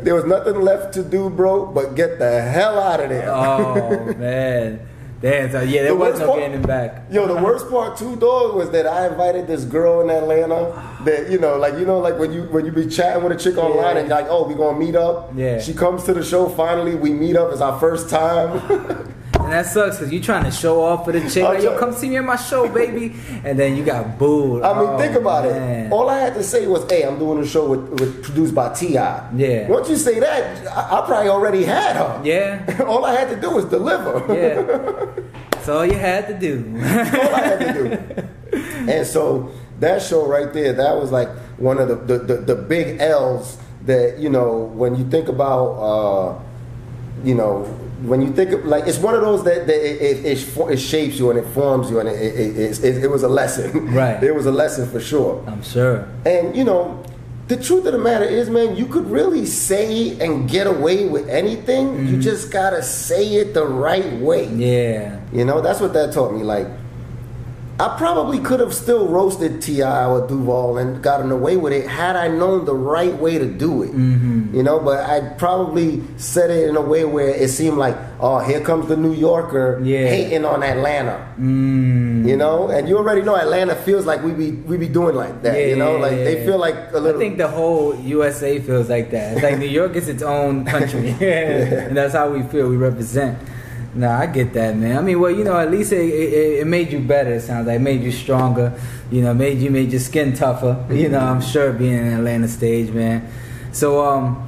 [0.02, 3.30] There was nothing left to do, bro, but get the hell out of there.
[3.34, 4.88] Oh man.
[5.22, 5.50] Damn.
[5.52, 7.06] So yeah, there The was no part- getting back.
[7.10, 10.74] Yo, the worst part too, dog, was that I invited this girl in Atlanta.
[11.06, 13.38] That you know, like you know, like when you when you be chatting with a
[13.42, 14.02] chick online Yeah.
[14.02, 15.32] and like, oh, we gonna meet up.
[15.36, 15.60] Yeah.
[15.62, 16.50] She comes to the show.
[16.50, 17.52] Finally, we meet up.
[17.52, 19.14] It's our first time.
[19.46, 21.44] And that sucks because you trying to show off for the chick.
[21.44, 23.16] Like, yo, come see me at my show, baby.
[23.44, 24.64] And then you got booed.
[24.64, 25.86] I mean, Oh, think about man.
[25.88, 25.92] it.
[25.92, 28.74] All I had to say was, "Hey, I'm doing a show with, with produced by
[28.74, 29.68] Ti." Yeah.
[29.70, 32.22] Once you say that, I, I probably already had her.
[32.24, 32.84] Yeah.
[32.88, 34.14] all I had to do was deliver.
[34.34, 35.24] Yeah.
[35.52, 36.64] That's all you had to do.
[36.78, 38.28] all I had to do.
[38.88, 41.28] And so that show right there, that was like
[41.58, 45.70] one of the the, the, the big L's that you know when you think about
[45.74, 46.40] uh,
[47.24, 47.66] you know
[48.04, 51.18] when you think of like it's one of those that, that it, it, it, shapes
[51.18, 53.94] you and it forms you and it, it, it, it, it was a lesson.
[53.94, 54.22] Right.
[54.24, 55.44] It was a lesson for sure.
[55.48, 56.08] I'm sure.
[56.26, 57.04] And you know,
[57.48, 61.30] the truth of the matter is, man, you could really say and get away with
[61.30, 62.08] anything.
[62.08, 62.22] You mm-hmm.
[62.22, 64.48] just gotta say it the right way.
[64.48, 65.22] Yeah.
[65.32, 66.44] You know, that's what that taught me.
[66.44, 66.68] Like,
[67.78, 70.06] I probably could have still roasted T.I.
[70.06, 73.84] or Duval and gotten away with it had I known the right way to do
[73.84, 73.92] it.
[73.92, 74.56] Mm-hmm.
[74.56, 78.40] You know, but I probably said it in a way where it seemed like, oh,
[78.40, 80.08] here comes the New Yorker Yeah.
[80.08, 81.28] hating on Atlanta.
[81.38, 82.26] Mm.
[82.26, 85.42] You know, and you already know Atlanta feels like we be we be doing like
[85.42, 85.60] that.
[85.68, 87.20] you know, like yeah, they feel like a little.
[87.20, 89.34] I think the whole USA feels like that.
[89.34, 92.70] It's like New York is its own country, and that's how we feel.
[92.70, 93.38] We represent.
[93.96, 94.98] Nah, I get that, man.
[94.98, 97.36] I mean, well, you know, at least it, it, it made you better.
[97.36, 98.78] It sounds like it made you stronger.
[99.10, 100.86] You know, made you made your skin tougher.
[100.96, 103.32] You know, I'm sure being in Atlanta stage, man.
[103.72, 104.48] So, um,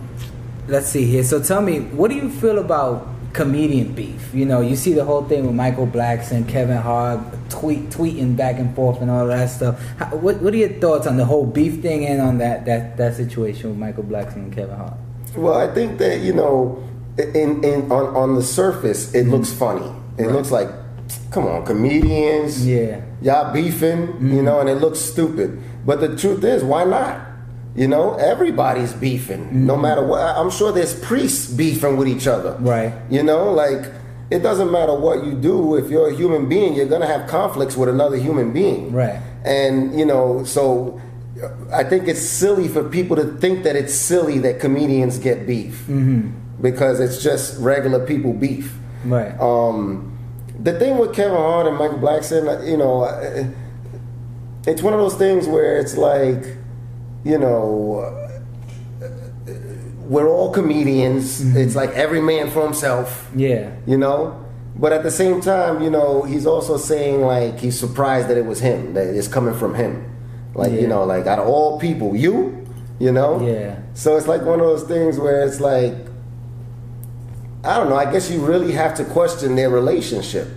[0.67, 1.23] let's see here.
[1.23, 4.33] So, tell me, what do you feel about comedian beef?
[4.33, 8.59] You know, you see the whole thing with Michael Blackson, Kevin Hart, tweet tweeting back
[8.59, 9.81] and forth, and all that stuff.
[9.97, 12.97] How, what What are your thoughts on the whole beef thing and on that that
[12.97, 14.93] that situation with Michael Blackson and Kevin Hart?
[15.37, 16.83] Well, I think that you know,
[17.17, 19.31] in in on on the surface, it mm-hmm.
[19.31, 19.91] looks funny.
[20.17, 20.35] It Right.
[20.35, 20.69] looks like,
[21.31, 22.65] come on, comedians.
[22.65, 23.01] Yeah.
[23.21, 24.45] y'all beefing, you mm-hmm.
[24.45, 25.59] know, and it looks stupid.
[25.85, 27.21] But the truth is, why not?
[27.75, 29.81] You know, everybody's beefing, no mm-hmm.
[29.81, 30.19] matter what.
[30.21, 32.57] I'm sure there's priests beefing with each other.
[32.59, 32.93] Right.
[33.09, 33.91] You know, like
[34.29, 35.75] it doesn't matter what you do.
[35.75, 38.91] If you're a human being, you're gonna have conflicts with another human being.
[38.91, 39.21] Right.
[39.45, 40.99] And you know, so
[41.71, 45.85] I think it's silly for people to think that it's silly that comedians get beef
[45.87, 46.31] Mm-hmm.
[46.61, 48.77] Because it's just regular people beef.
[49.05, 49.39] Right.
[49.39, 50.17] Um,
[50.59, 53.47] the thing with Kevin Hart and Michael Blackson, you know, uh,
[54.65, 56.43] it's one of those things where it's like,
[57.23, 59.53] you know, uh,
[60.07, 61.55] we're all comedians.
[61.55, 63.75] It's like every man for himself, yeah.
[63.85, 64.43] you know.
[64.75, 68.45] But at the same time, you know, he's also saying like he's surprised that it
[68.45, 70.15] was him, that it's coming from him.
[70.53, 70.81] Like Yeah.
[70.81, 72.65] you know, like out of all people, you,
[72.99, 73.45] you know.
[73.45, 73.79] Yeah.
[73.93, 75.93] So it's like one of those things where it's like,
[77.67, 77.95] I don't know.
[77.97, 80.47] I guess you really have to question their relationship,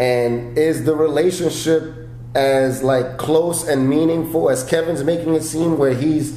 [0.00, 5.94] and is the relationship as like close and meaningful as Kevin's making it seem, where
[5.94, 6.36] he's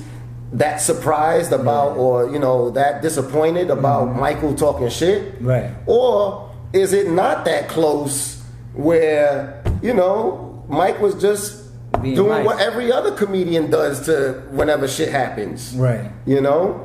[0.54, 2.02] that surprised about, Yeah.
[2.02, 5.72] or you know, that disappointed about Michael talking shit, Right.
[5.88, 8.42] or is it not that close
[8.74, 11.64] where you know Mike was just
[12.02, 12.46] Being doing nice.
[12.46, 16.12] what every other comedian does to whenever shit happens, Right.
[16.28, 16.82] you know,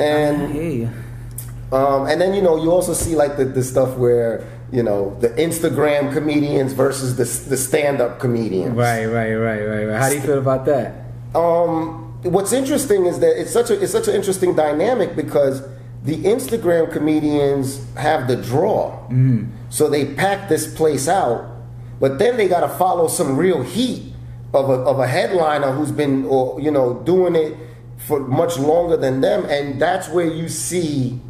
[0.00, 0.90] and.
[1.72, 5.16] Um, and then you know you also see like the, the stuff where you know
[5.20, 8.74] the Instagram comedians versus the the stand up comedians.
[8.74, 10.00] Right, right, right, right, right.
[10.00, 11.04] How do you feel about that?
[11.34, 15.62] Um, what's interesting is that it's such a it's such an interesting dynamic because
[16.02, 19.06] the Instagram comedians have the draw,
[19.68, 21.46] so they pack this place out,
[22.00, 24.12] but then they got to follow some real heat
[24.52, 27.56] of a of a headliner who's been or you know doing it
[27.98, 31.20] for much longer than them, and that's where you see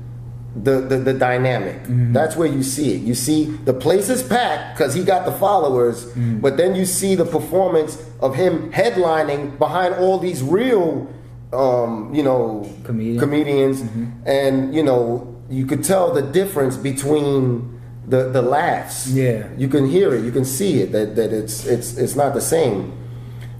[0.54, 1.76] the the, the dynamic.
[1.82, 2.12] Mm-hmm.
[2.12, 3.02] That's where you see it.
[3.02, 6.40] You see the place is packed because he got the followers, mm-hmm.
[6.40, 11.08] but then you see the performance of him headlining behind all these real,
[11.52, 13.18] um, you know, Comedian.
[13.18, 14.06] comedians, mm-hmm.
[14.26, 17.78] and you know you could tell the difference between.
[18.08, 19.46] The, the laughs, Yeah.
[19.56, 22.40] you can hear it, you can see it that, that it's it's it's not the
[22.40, 22.92] same.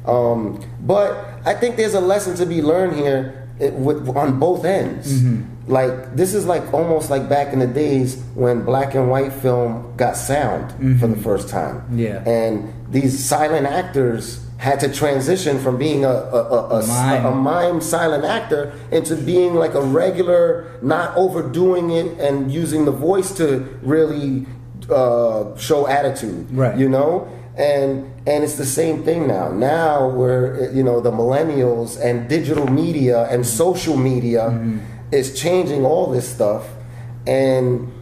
[0.07, 4.65] Um, but I think there's a lesson to be learned here it, with, on both
[4.65, 5.23] ends.
[5.71, 5.91] Mm-hmm.
[6.01, 9.95] Like this is like almost like back in the days when black and white film
[9.97, 11.77] got sound for the first time.
[11.81, 11.99] Mm-hmm.
[11.99, 12.23] Yeah.
[12.29, 17.25] and these silent actors had to transition from being a a, a, a, Mime.
[17.27, 20.45] a mime silent actor into being like a regular,
[20.83, 23.47] not overdoing it and using the voice to
[23.83, 24.47] really
[24.91, 26.51] uh, show attitude.
[26.51, 26.77] Right.
[26.77, 29.47] You know, and and it's the same thing now.
[29.53, 34.45] Now we're you know the millennials and digital media and social media
[35.13, 36.69] is changing all this stuff,
[37.27, 37.93] and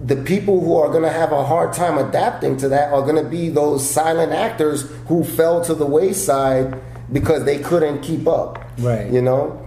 [0.00, 3.22] the people who are going to have a hard time adapting to that are going
[3.22, 6.80] to be those silent actors who fell to the wayside
[7.12, 8.64] because they couldn't keep up.
[8.78, 9.10] Right.
[9.10, 9.62] You know?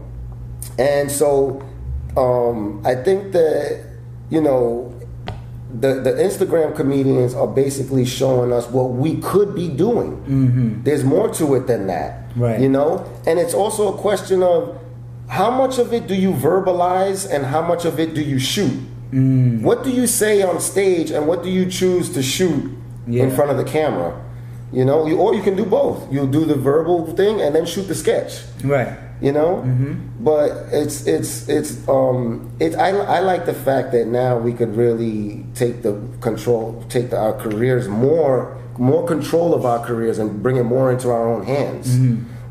[0.78, 1.62] And so
[2.16, 3.86] um, I think that,
[4.30, 4.94] you know,
[5.72, 10.18] the, the Instagram comedians are basically showing us what we could be doing.
[10.24, 10.84] Mm-hmm.
[10.84, 12.60] There's more to it than that, Right.
[12.60, 14.80] You know, and it's also a question of
[15.30, 18.74] how much of it do you verbalize and how much of it do you shoot.
[19.12, 19.62] Mm.
[19.62, 22.72] What do you say on stage and what do you choose to shoot
[23.08, 24.12] in front of the camera?
[24.72, 26.12] You know, you, or you can do both.
[26.14, 28.94] You'll do the verbal thing and then shoot the sketch Right.
[29.22, 29.64] you know
[30.20, 34.74] but it's it's it's um it I, I like the fact that now we could
[34.84, 40.42] really take the control take the, our careers more more control of our careers and
[40.44, 41.88] bring it more into our own hands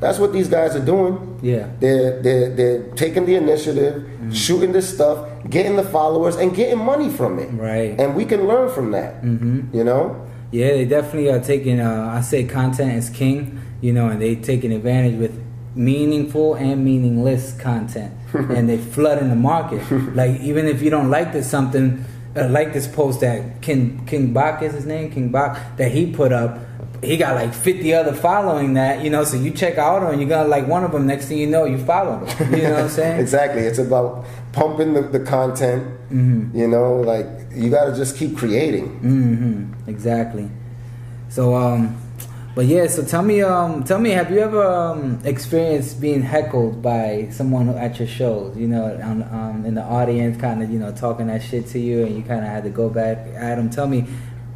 [0.01, 1.69] that's what these guys are doing Yeah.
[1.81, 3.95] they're they're, they're taking the initiative
[4.33, 5.19] shooting this stuff
[5.51, 7.99] getting the followers and getting money from it Right.
[8.01, 10.03] and we can learn from that you know
[10.51, 11.79] Yeah, they definitely are taking.
[11.79, 15.35] Uh, I say content is king, you know, and they taking advantage with
[15.77, 18.13] meaningful and meaningless content,
[18.57, 19.83] and they flood in the market.
[20.21, 22.03] like even if you don't like this something,
[22.35, 26.03] uh, like this post that King King Bach is his name, King Bach that he
[26.13, 26.59] put up.
[27.03, 30.27] He got like 50 other following that, you know, so you check out on, you
[30.27, 32.55] got like one of them, next thing you know, you follow them.
[32.55, 33.21] You know what I'm saying?
[33.27, 33.63] exactly.
[33.63, 35.87] It's about pumping the, the content.
[36.11, 38.99] You know, like you got to just keep creating.
[38.99, 40.51] hmm Exactly.
[41.29, 42.01] So, um,
[42.55, 42.87] but yeah.
[42.89, 47.69] So tell me, um, tell me, have you ever um, experienced being heckled by someone
[47.69, 48.57] at your shows?
[48.57, 51.79] You know, on, um, in the audience, kind of, you know, talking that shit to
[51.79, 53.71] you, and you kind of had to go back at them.
[53.71, 54.07] Tell me,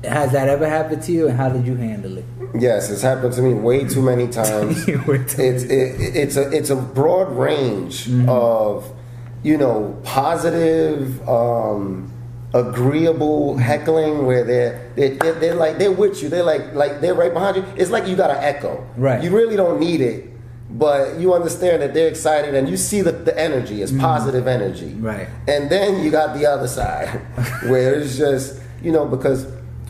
[0.05, 2.25] has that ever happened to you, and how did you handle it?
[2.59, 4.85] Yes, it's happened to me way too many times.
[4.85, 8.29] Too it's it, it's a it's a broad range mm-hmm.
[8.29, 8.91] of
[9.43, 12.12] you know positive, um,
[12.55, 13.61] agreeable mm-hmm.
[13.61, 16.29] heckling where they're they're, they're they're like they're with you.
[16.29, 17.65] They're like like they're right behind you.
[17.77, 18.87] It's like you got an echo.
[18.97, 19.23] Right.
[19.23, 20.29] You really don't need it.
[20.71, 24.01] But you understand that they're excited and you see the, the energy, it's mm-hmm.
[24.01, 24.95] positive energy.
[24.95, 25.29] Right.
[25.47, 27.09] And then you got the other side
[27.67, 29.47] where it's just, you know, because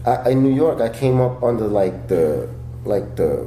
[0.07, 2.49] I, in New York, I came up under like the,
[2.85, 3.43] like the,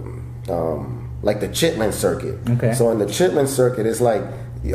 [0.49, 2.37] um, like the Chitlin circuit.
[2.51, 2.73] Okay.
[2.73, 4.21] So in the Chitlin circuit, it's like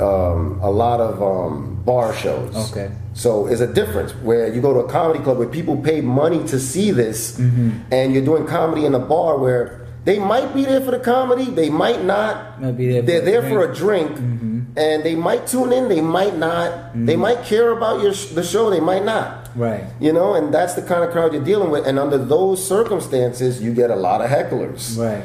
[0.00, 2.54] um, a lot of um, bar shows.
[2.70, 2.90] Okay.
[3.14, 6.46] So it's a difference where you go to a comedy club where people pay money
[6.48, 7.70] to see this, Mm-hmm.
[7.92, 11.44] and you're doing comedy in a bar where they might be there for the comedy,
[11.44, 12.60] they might not.
[12.60, 16.36] Might be there They're there for a drink, and they might tune in, they might
[16.36, 16.92] not.
[16.94, 19.39] They might care about your sh- the show, they might not.
[19.54, 19.84] Right.
[20.00, 21.86] You know, and that's the kind of crowd you're dealing with.
[21.86, 24.96] And under those circumstances, you get a lot of hecklers.
[24.96, 25.24] Right.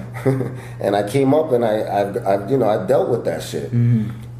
[0.81, 3.71] and I came up and I, I've, I've, you know, I dealt with that shit.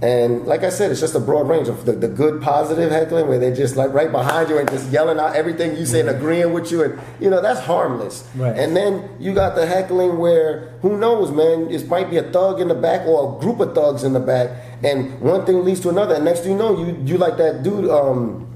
[0.02, 3.28] And like I said, it's just a broad range of the, the good, positive heckling
[3.28, 6.10] where they're just like right behind you and just yelling out everything you say and
[6.10, 8.28] agreeing with you, and you know that's harmless.
[8.36, 8.56] Right.
[8.58, 11.72] And then you got the heckling where who knows, man?
[11.72, 14.20] It might be a thug in the back or a group of thugs in the
[14.20, 14.52] back,
[14.84, 17.64] and one thing leads to another, and next thing you know, you you like that
[17.64, 17.90] dude.
[17.90, 18.52] Um,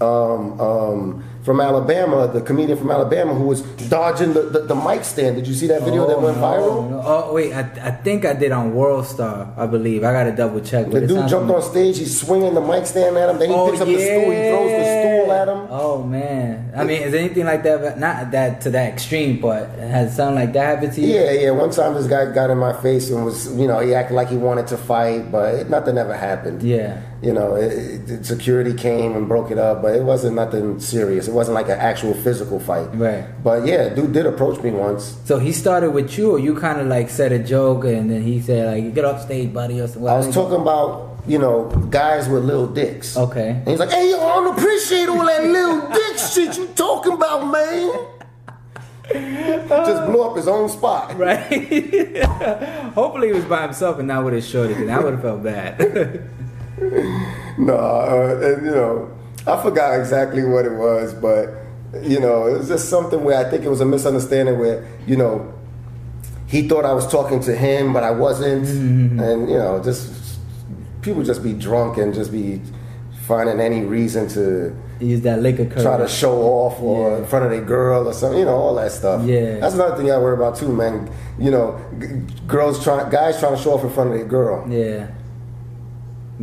[0.00, 5.04] um, um, from Alabama, the comedian from Alabama who was dodging the, the, the mic
[5.04, 5.36] stand.
[5.36, 6.90] Did you see that video that Oh, went no, viral?
[6.90, 7.02] no.
[7.04, 9.52] Oh wait, I, I think I did on World Star.
[9.56, 10.90] I believe I got to double check.
[10.90, 13.68] The dude jumped on stage, he's swinging the mic stand at him, then he Oh,
[13.70, 15.66] picks up the stool, he throws the stool at him.
[15.70, 17.80] Oh man, I mean, is anything like that?
[17.80, 21.14] but Not that to that extreme, but has something like that happened to you?
[21.14, 21.50] Yeah, yeah.
[21.52, 24.28] One time this guy got in my face and was, you know, he acted like
[24.28, 26.62] he wanted to fight, but nothing ever happened.
[26.62, 27.00] Yeah.
[27.22, 31.28] You know, it, it, security came and broke it up, but it wasn't nothing serious.
[31.28, 32.88] It wasn't like an actual physical fight.
[32.94, 33.26] Right.
[33.44, 35.18] But yeah, dude did approach me once.
[35.26, 38.22] So he started with you, or you kind of like said a joke, and then
[38.22, 40.08] he said like, "Get off stage, buddy," or something.
[40.08, 43.16] I was talking about, you know, guys with little dicks.
[43.16, 43.50] Okay.
[43.50, 47.12] And he's like, hey, yo, I don't appreciate all that little dick shit you talking
[47.12, 48.06] about, man.
[49.12, 51.14] Just blew up his own spot.
[51.20, 52.22] Right.
[52.94, 55.42] Hopefully he was by himself and not with his shorty, because I would have felt
[55.42, 56.30] bad.
[57.58, 59.10] No, uh, and you know,
[59.46, 61.50] I forgot exactly what it was, but
[62.02, 65.16] you know, it was just something where I think it was a misunderstanding where you
[65.16, 65.52] know
[66.46, 68.66] he thought I was talking to him, but I wasn't,
[69.20, 70.38] and you know, just
[71.02, 72.60] people just be drunk and just be
[73.26, 75.82] finding any reason to Use that liquor curve.
[75.82, 77.16] try to show off or Yeah.
[77.18, 79.22] in front of a girl or something, you know, all that stuff.
[79.24, 79.60] Yeah.
[79.60, 81.08] that's another thing I worry about too, man.
[81.38, 82.06] You know, g-
[82.46, 84.66] girls trying, guys trying to show off in front of a girl.
[84.68, 85.06] Yeah.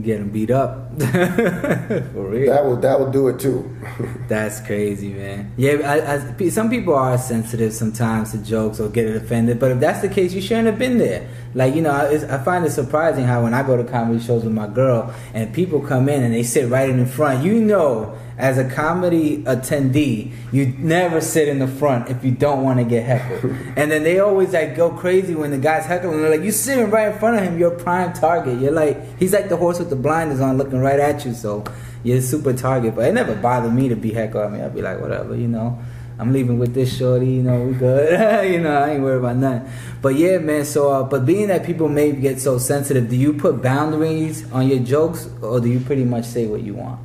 [0.02, 0.92] Get him beat up.
[1.02, 2.54] For real.
[2.54, 3.76] That will that would do it too.
[4.28, 5.52] That's crazy, man.
[5.58, 9.80] Yeah, I, I, some people are sensitive sometimes to jokes or get offended, but if
[9.80, 11.28] that's the case, you shouldn't have been there.
[11.56, 14.44] Like you know, I, I find it surprising how when I go to comedy shows
[14.44, 17.60] with my girl and people come in and they sit right in the front, you
[17.60, 22.80] know, as a comedy attendee, you never sit in the front if you don't want
[22.80, 23.52] to get heckled.
[23.76, 26.22] and then they always like go crazy when the guy's heckling.
[26.22, 28.62] They're like, you sitting right in front of him, you're a prime target.
[28.62, 31.34] You're like, he's like the horse with the blinders on, looking right at you.
[31.34, 31.66] So.
[32.04, 32.96] you're a super target.
[32.96, 34.46] But it never bothered me to be heckled.
[34.46, 35.80] I mean, I'd be like, whatever, you know.
[36.20, 38.12] I'm leaving with this shorty, you know, we good.
[38.52, 39.72] you know, I ain't worried about nothing.
[40.02, 43.34] But yeah, man, so, uh, but being that people may get so sensitive, do you
[43.34, 47.00] put boundaries on your jokes or do you pretty much say what you want?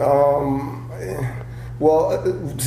[0.00, 0.86] Um,
[1.78, 2.22] well, uh,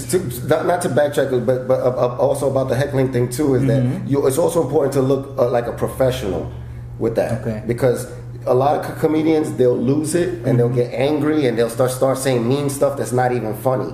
[0.09, 3.55] to, not, not to backtrack, but but uh, uh, also about the heckling thing too
[3.55, 4.03] is Mm-hmm.
[4.05, 6.51] that you, it's also important to look uh, like a professional
[6.99, 7.63] with that Okay.
[7.67, 8.11] because
[8.45, 10.75] a lot of comedians they'll lose it and they'll Mm-hmm.
[10.75, 13.93] get angry and they'll start start saying mean stuff that's not even funny.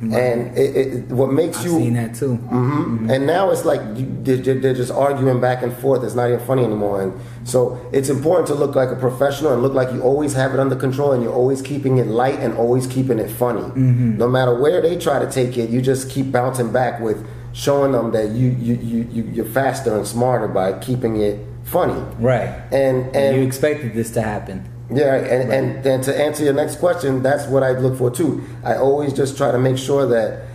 [0.00, 2.36] And it, it, what makes I've you seen that too.
[2.36, 6.04] hmm And now it's like you, they're, they're just arguing back and forth.
[6.04, 7.02] It's not even funny anymore.
[7.02, 7.12] And
[7.44, 10.60] so it's important to look like a professional and look like you always have it
[10.60, 13.66] under control and you're always keeping it light and always keeping it funny.
[13.74, 17.92] No matter where they try to take it, you just keep bouncing back with showing
[17.92, 22.00] them that you, you, you, you you're faster and smarter by keeping it funny.
[22.18, 22.48] Right.
[22.70, 24.68] And And you expected this to happen.
[24.90, 28.44] Yeah, and, and and to answer your next question, that's what I look for too.
[28.64, 30.46] I always just try to make sure that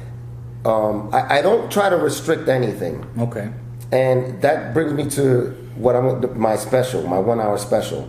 [0.66, 3.06] um, I, I don't try to restrict anything.
[3.20, 3.52] Okay.
[3.92, 8.08] And that brings me to what I'm my special, my one hour special.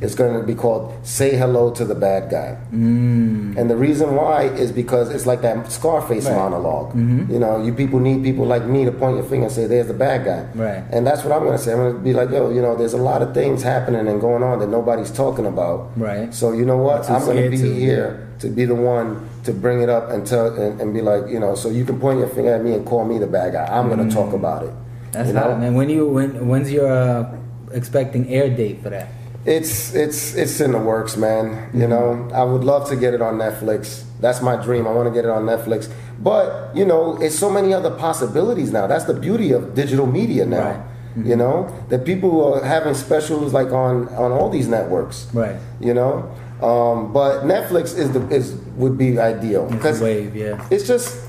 [0.00, 3.56] It's going to be called "Say Hello to the Bad Guy," mm.
[3.56, 6.36] and the reason why is because it's like that Scarface Right.
[6.36, 6.94] monolog
[7.30, 9.86] You know, you people need people like me to point your finger and say, "There's
[9.86, 10.84] the bad guy," Right.
[10.90, 11.72] And that's what I'm going to say.
[11.72, 14.20] I'm going to be like, "Yo, you know, there's a lot of things happening and
[14.20, 16.32] going on that nobody's talking about." Right.
[16.34, 17.08] So you know what?
[17.10, 20.26] I'm going to be to, here to be the one to bring it up and
[20.26, 22.74] tell and, and be like, you know, so you can point your finger at me
[22.74, 23.64] and call me the bad guy.
[23.66, 24.72] I'm going to talk about it.
[25.14, 25.74] That's you hot, man.
[25.74, 27.36] When you when when's your uh,
[27.72, 29.08] expecting air date for that?
[29.46, 31.70] It's it's it's in the works, man.
[31.74, 34.04] You know, I would love to get it on Netflix.
[34.20, 34.86] That's my dream.
[34.86, 35.92] I want to get it on Netflix.
[36.18, 38.86] But you know, it's so many other possibilities now.
[38.86, 40.70] That's the beauty of digital media now.
[40.70, 41.26] Right.
[41.26, 45.28] You know, that people are having specials like on on all these networks.
[45.32, 45.56] Right.
[45.78, 46.28] You know,
[46.62, 49.66] um, but Netflix is the is would be ideal
[50.00, 50.66] wave, yeah.
[50.70, 51.20] it's just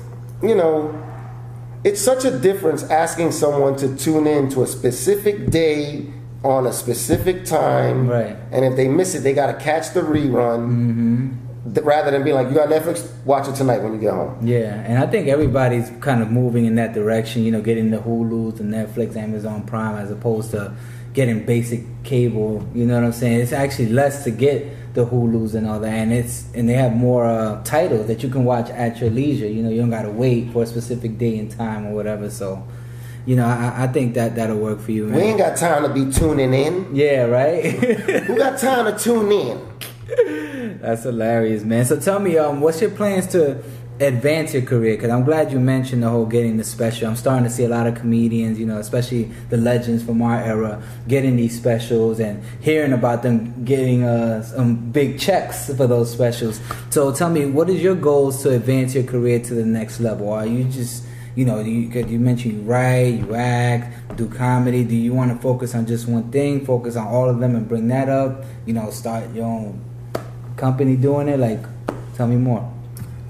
[0.42, 0.90] you know
[1.86, 6.06] it's such a difference asking someone to tune in to a specific day
[6.42, 8.36] on a specific time Right.
[8.52, 11.72] and if they miss it they got to catch the rerun mm-hmm.
[11.74, 14.32] th- rather than being like you got netflix watch it tonight when you get home
[14.46, 17.42] Yeah, and I think everybody's kind of moving in that direction.
[17.44, 20.60] You know, getting the Hulu's, the Netflix, Amazon Prime, as opposed to
[21.14, 22.52] getting basic cable.
[22.74, 23.40] You know what I'm saying?
[23.40, 24.56] It's actually less to get
[24.96, 28.28] the Hulu's and all that, and it's and they have more uh, titles that you
[28.28, 29.46] can watch at your leisure.
[29.46, 32.28] You know, you don't got to wait for a specific day and time or whatever.
[32.28, 32.66] So,
[33.24, 35.88] you know, I, I think that that'll work for you, we ain't got time to
[35.88, 37.64] be tuning in Yeah, right.
[37.64, 39.60] who got time to tune in
[40.80, 41.84] That's hilarious, man.
[41.84, 43.62] So tell me, um, what's your plans to
[44.00, 44.96] advance your career?
[44.96, 47.08] Because I'm glad you mentioned the whole getting the special.
[47.08, 50.38] I'm starting to see a lot of comedians, you know, especially the legends from our
[50.40, 56.10] era, getting these specials and hearing about them getting uh, some big checks for those
[56.12, 56.60] specials.
[56.90, 60.32] So tell me, what is your goals to advance your career to the next level?
[60.32, 61.04] Are you just
[61.36, 64.84] you know, you, you mentioned you write, you act, do comedy.
[64.84, 67.68] Do you want to focus on just one thing, focus on all of them and
[67.68, 68.42] bring that up?
[68.64, 69.84] You know, start your own
[70.56, 71.38] company doing it?
[71.38, 71.60] Like,
[72.14, 72.75] tell me more.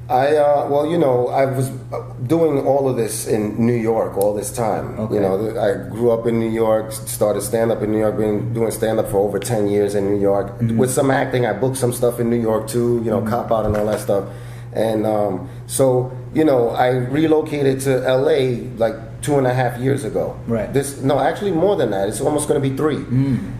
[0.09, 4.17] I uh, well, you know, I was uh, doing all of this in New York
[4.17, 4.99] all this time.
[5.01, 5.15] Okay.
[5.15, 8.55] You know, I grew up in New York, started stand up in New York, been
[8.55, 10.59] doing stand up for over ten years in New York.
[10.59, 10.77] Mm-hmm.
[10.77, 13.03] With some acting, I booked some stuff in New York too.
[13.05, 14.29] You know, cop out and all that stuff.
[14.73, 20.05] And um, so, you know, I relocated to LA like two and a half years
[20.05, 20.39] ago.
[20.47, 20.73] Right.
[20.73, 22.09] This no, actually more than that.
[22.09, 22.99] It's almost going to be three.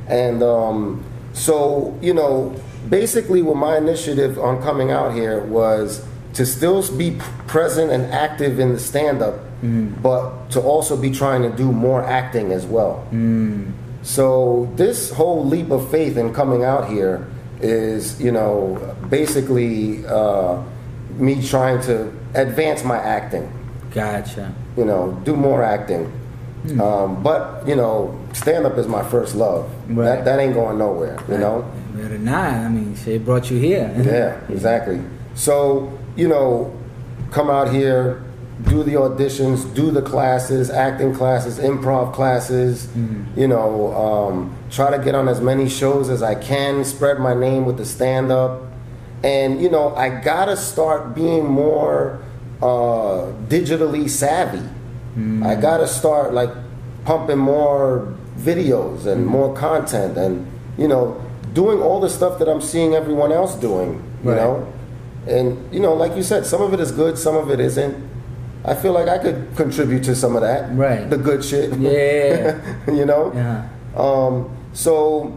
[0.09, 2.55] And um, so, you know,
[2.89, 8.59] basically, what my initiative on coming out here was to still be present and active
[8.59, 9.41] in the stand up,
[10.03, 13.07] but to also be trying to do more acting as well.
[14.03, 17.27] So, this whole leap of faith in coming out here
[17.61, 20.63] is, you know, basically uh,
[21.17, 23.51] me trying to advance my acting
[23.91, 24.55] Gotcha.
[24.77, 26.13] you know, do more acting.
[26.81, 29.71] Um, but you know, stand up is my first love.
[29.89, 30.05] Right.
[30.05, 31.19] That that ain't going nowhere.
[31.29, 31.73] You know.
[31.95, 32.53] Better not.
[32.53, 33.91] I mean, shit brought you here.
[33.97, 35.01] Yeah, exactly.
[35.35, 36.73] So you know,
[37.31, 38.23] come out here,
[38.65, 42.89] do the auditions, do the classes, acting classes, improv classes.
[43.37, 46.85] You know, um, try to get on as many shows as I can.
[46.85, 48.63] Spread my name with the stand up,
[49.23, 52.19] and you know, I gotta start being more
[52.63, 54.63] uh, digitally savvy.
[55.43, 56.51] I gotta start like
[57.07, 60.47] pumping more videos and more content, and
[60.79, 61.23] you know,
[61.55, 64.03] doing all the stuff that I'm seeing everyone else doing.
[64.25, 64.37] You Right.
[64.41, 64.67] know,
[65.29, 67.97] and you know, like you said, some of it is good, some of it isn't.
[68.65, 70.75] I feel like I could contribute to some of that.
[70.77, 71.09] Right.
[71.09, 71.73] The good shit.
[71.79, 72.61] Yeah.
[72.89, 73.33] you know?
[73.33, 73.69] Yeah.
[73.97, 75.37] Um, so,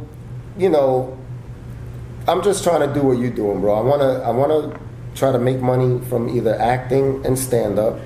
[0.58, 1.16] you know,
[2.28, 3.74] I'm just trying to do what you're doing, bro.
[3.76, 4.80] I wanna I wanna
[5.16, 7.98] try to make money from either acting and stand up,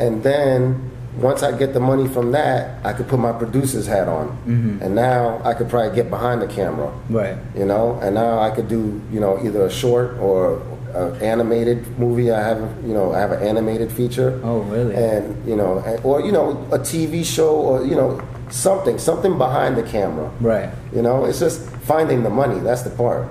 [0.00, 4.08] and then once I get the money from that, I could put my producer's hat
[4.08, 4.82] on, Mm-hmm.
[4.82, 7.36] and now I could probably get behind the camera, Right.
[7.54, 7.98] you know.
[8.00, 10.62] And now I could do you know either a short or
[10.94, 12.30] an animated movie.
[12.30, 14.40] I have you know I have an animated feature.
[14.44, 14.94] Oh, really?
[14.94, 18.20] And you know, or you know a TV show or you know
[18.50, 20.30] something something behind the camera.
[20.40, 20.70] Right.
[20.94, 22.60] You know, it's just finding the money.
[22.60, 23.28] That's the part.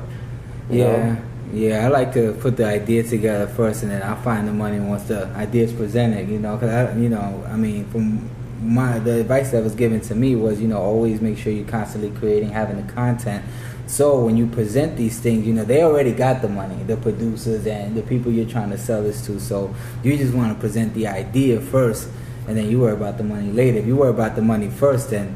[0.69, 1.13] you Yeah.
[1.13, 1.17] know?
[1.53, 4.79] Yeah, I like to put the idea together first, and then I find the money
[4.79, 6.29] once the idea is presented.
[6.29, 8.29] You know, because I, you know, I mean, from
[8.63, 11.67] my the advice that was given to me was, you know, always make sure you're
[11.67, 13.43] constantly creating, having the content.
[13.91, 17.67] So when you present these things, you know, they already got the money, the producers
[17.67, 19.37] and the people you're trying to sell this to.
[19.37, 22.07] So you just want to present the idea first,
[22.47, 23.79] and then you worry about the money later.
[23.79, 25.35] If you worry about the money first, then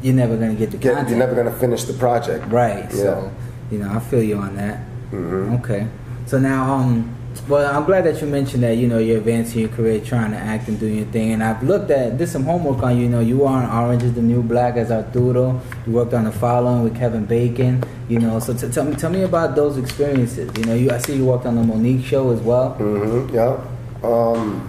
[0.00, 1.10] you're never gonna get the Get- content.
[1.10, 2.50] you're never gonna finish the project.
[2.50, 2.84] Right.
[2.84, 2.96] Yeah.
[2.96, 3.30] So,
[3.70, 4.78] you know, I feel you on that.
[5.12, 5.60] Mhm.
[5.60, 5.86] Okay.
[6.24, 7.10] So now, um,
[7.48, 8.76] well, I'm glad that you mentioned that.
[8.76, 11.32] You know, you're advancing your career, trying to act and do your thing.
[11.32, 13.04] And I've looked at, did some homework on you.
[13.04, 15.60] You know, you were on Orange is the New Black as Arturo.
[15.86, 17.82] You worked on the following with Kevin Bacon.
[18.08, 20.50] You know, so t- tell me, tell me about those experiences.
[20.58, 22.70] You know, you I see you worked on the Mo'Nique show as well.
[22.74, 23.58] hmm yeah.
[24.02, 24.68] Um,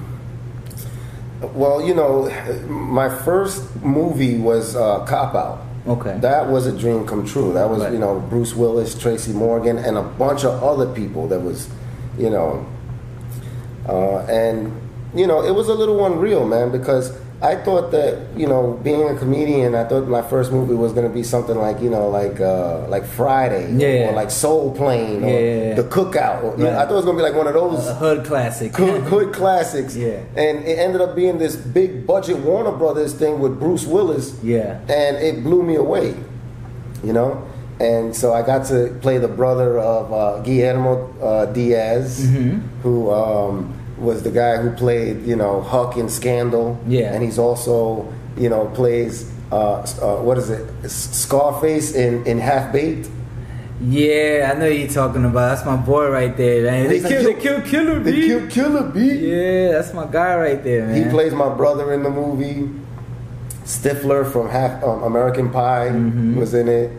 [1.53, 2.29] well, you know,
[2.69, 5.59] my first movie was uh, Cop Out.
[5.85, 6.17] Okay.
[6.19, 7.51] That was a dream come true.
[7.53, 7.91] That was, Right.
[7.91, 11.67] you know, Bruce Willis, Tracy Morgan, and a bunch of other people that was,
[12.17, 12.65] you know,
[13.87, 14.71] uh, and,
[15.13, 19.09] you know, it was a little unreal, man, because I thought that, you know, being
[19.09, 22.07] a comedian, I thought my first movie was going to be something like, you know,
[22.07, 24.09] like uh, like Friday Yeah.
[24.09, 25.73] or like Soul Plane or Yeah, yeah, yeah.
[25.75, 26.43] The Cookout.
[26.43, 28.23] Or, know, I thought it was going to be like one of those A hood
[28.25, 28.73] classic.
[28.77, 29.93] Hood, good classics.
[29.93, 30.21] Yeah.
[30.37, 34.41] And it ended up being this big budget Warner Brothers thing with Bruce Willis.
[34.41, 34.79] Yeah.
[34.87, 36.15] And it blew me away,
[37.03, 37.45] you know?
[37.79, 42.59] And so I got to play the brother of uh, Guillermo uh, Diaz, Mm-hmm.
[42.81, 46.79] who um, was the guy who played, you know, Huck in Scandal.
[46.87, 47.13] Yeah.
[47.13, 52.71] And he's also, you know, plays, uh, uh, what is it, Scarface in, in Half
[52.73, 53.09] Baked.
[53.81, 55.55] Yeah, I know you're talking about.
[55.55, 56.87] That's my boy right there, man.
[56.87, 58.27] The He's like, kill, the kill killer The bee.
[58.27, 59.15] Kill Killer Bee.
[59.15, 61.03] Yeah, that's my guy right there, man.
[61.03, 62.69] He plays my brother in the movie.
[63.65, 66.37] Stifler from Half um, American Pie Mm-hmm.
[66.39, 66.91] was in it.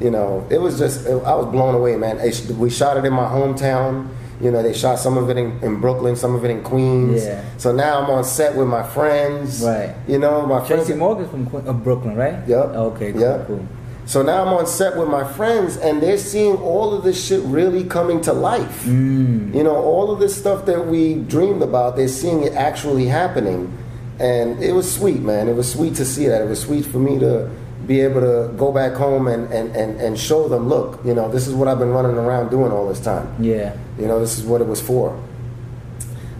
[0.00, 2.18] You know, it was just I was blown away, man.
[2.18, 4.08] It- We shot it in my hometown.
[4.40, 7.24] You know, they shot some of it in, in Brooklyn, some of it in Queens.
[7.26, 7.42] Yeah.
[7.58, 9.62] So now I'm on set with my friends.
[9.62, 9.94] Right.
[10.08, 10.98] You know, my Tracy friends.
[10.98, 12.36] Morgan's from Qu- uh, Brooklyn, right?
[12.48, 12.64] Yep.
[12.74, 13.46] Okay, cool, Yep.
[13.48, 13.60] cool.
[14.06, 17.42] So now I'm on set with my friends, and they're seeing all of this shit
[17.44, 18.84] really coming to life.
[18.86, 19.54] Mm.
[19.54, 23.70] You know, all of this stuff that we dreamed about, they're seeing it actually happening.
[24.18, 25.48] And it was sweet, man.
[25.48, 26.40] It was sweet to see that.
[26.40, 27.50] It was sweet for me to
[27.86, 31.30] be able to go back home and, and, and, and show them, look, you know,
[31.30, 33.34] this is what I've been running around doing all this time.
[33.42, 33.76] Yeah.
[33.98, 35.20] You know, this is what it was for.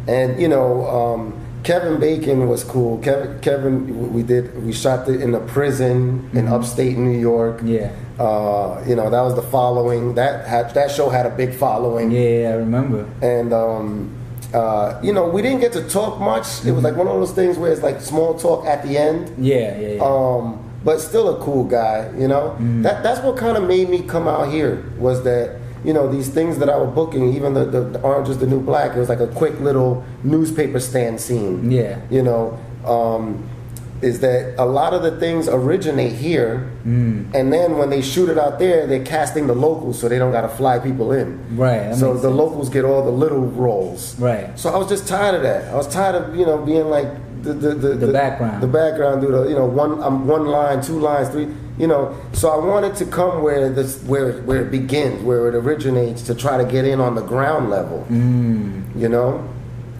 [0.06, 2.98] And you know, um, Kevin Bacon was cool.
[2.98, 7.58] Kevin, Kevin, we did, we shot it in a prison in upstate New York.
[7.58, 7.68] Mm-hmm.
[7.68, 7.92] Yeah.
[8.18, 10.14] Uh, you know, that was the following.
[10.14, 12.10] That had, that show had a big following.
[12.10, 13.08] Yeah, I remember.
[13.22, 14.14] And um,
[14.52, 16.64] uh, you know, we didn't get to talk much.
[16.64, 19.32] It was like one of those things where it's like small talk at the end.
[19.38, 20.02] Yeah, yeah, yeah.
[20.02, 22.56] Um, but still a cool guy, you know.
[22.82, 26.28] That that's what kind of made me come out here was that you know these
[26.28, 28.96] things that I was booking, even the, the, the Orange is the New Black.
[28.96, 31.70] It was like a quick little newspaper stand scene.
[31.70, 32.00] Yeah.
[32.10, 33.48] You know, um,
[34.02, 37.34] is that a lot of the things originate here, Mm.
[37.34, 40.32] and then when they shoot it out there, they're casting the locals, so they don't
[40.32, 41.38] got to fly people in.
[41.54, 42.34] Right, So the sense.
[42.34, 44.18] locals get all the little roles.
[44.18, 44.58] Right.
[44.58, 45.70] So I was just tired of that.
[45.70, 47.08] I was tired of you know being like
[47.42, 48.62] the the the, The background.
[48.62, 51.48] the background, do the you know one um, one line, two lines, three.
[51.78, 55.54] You know, so I wanted to come where this where where it begins, where it
[55.54, 58.06] originates, to try to get in on the ground level.
[58.10, 58.94] Mm.
[59.00, 59.48] You know,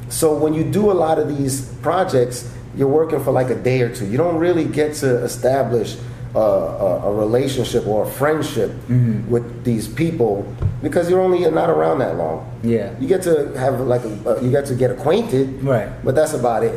[0.09, 3.81] so when you do a lot of these projects, you're working for like a day
[3.81, 4.07] or two.
[4.07, 5.97] You don't really get to establish
[6.35, 9.31] a, a, a relationship or a friendship Mm-hmm.
[9.31, 10.45] with these people
[10.83, 12.45] because you're only not around that long.
[12.63, 12.93] Yeah.
[13.01, 15.89] You get to have like a, you get to get acquainted, Right.
[16.05, 16.75] But that's about it,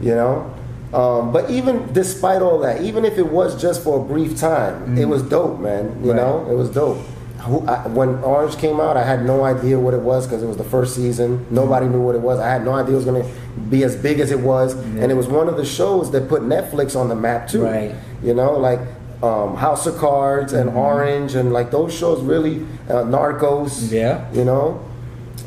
[0.00, 0.54] you know.
[0.92, 4.96] Um, but even despite all that, even if it was just for a brief time,
[4.96, 5.84] it was dope, man.
[5.84, 6.08] You Mm-hmm.
[6.08, 6.16] Right.
[6.16, 6.98] know, it was dope.
[7.42, 10.46] Who, I, when Orange came out, I had no idea what it was because it
[10.46, 11.46] was the first season.
[11.50, 12.40] Nobody knew what it was.
[12.40, 13.30] I had no idea it was going to
[13.70, 16.42] be as big as it was, and it was one of the shows that put
[16.42, 17.62] Netflix on the map too.
[17.64, 17.94] Right.
[18.22, 18.80] You know, like
[19.22, 20.78] um, House of Cards and Mm-hmm.
[20.78, 23.92] Orange, and like those shows really, uh, Narcos.
[23.92, 24.28] Yeah.
[24.32, 24.80] You know,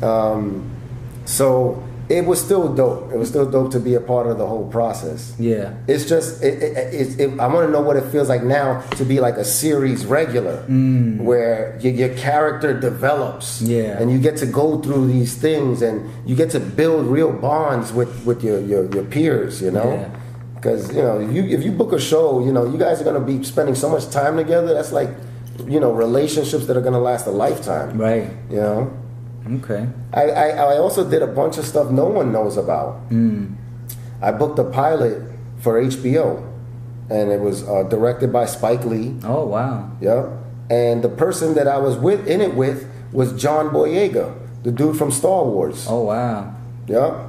[0.02, 0.70] um,
[1.26, 3.12] so it was still dope.
[3.12, 5.34] It was still dope to be a part of the whole process.
[5.38, 5.74] Yeah.
[5.86, 9.04] It's just, it, it, it, I want to know what it feels like now to
[9.04, 10.62] be like a series regular,
[11.22, 13.68] where your, your character develops, Mm.
[13.68, 13.98] Yeah.
[14.00, 17.92] and you get to go through these things, and you get to build real bonds
[17.92, 19.92] with with your your, your peers, you know.
[19.92, 20.08] Yeah.
[20.54, 23.04] Because you know, if you if you book a show, you know, you guys are
[23.04, 24.72] gonna be spending so much time together.
[24.74, 25.10] That's like,
[25.66, 27.98] you know, relationships that are gonna last a lifetime.
[28.00, 28.30] Right.
[28.50, 28.98] You know.
[29.46, 29.88] Okay.
[30.12, 33.00] I, I, I also did a bunch of stuff no one knows about.
[34.22, 35.22] I booked a pilot
[35.58, 36.48] for HBO,
[37.10, 39.16] and it was uh, directed by Spike Lee.
[39.24, 39.90] Oh wow.
[40.00, 40.30] Yeah,
[40.70, 44.96] and the person that I was with in it with was John Boyega, the dude
[44.96, 45.86] from Star Wars.
[45.88, 46.54] Oh wow.
[46.86, 47.28] Yeah,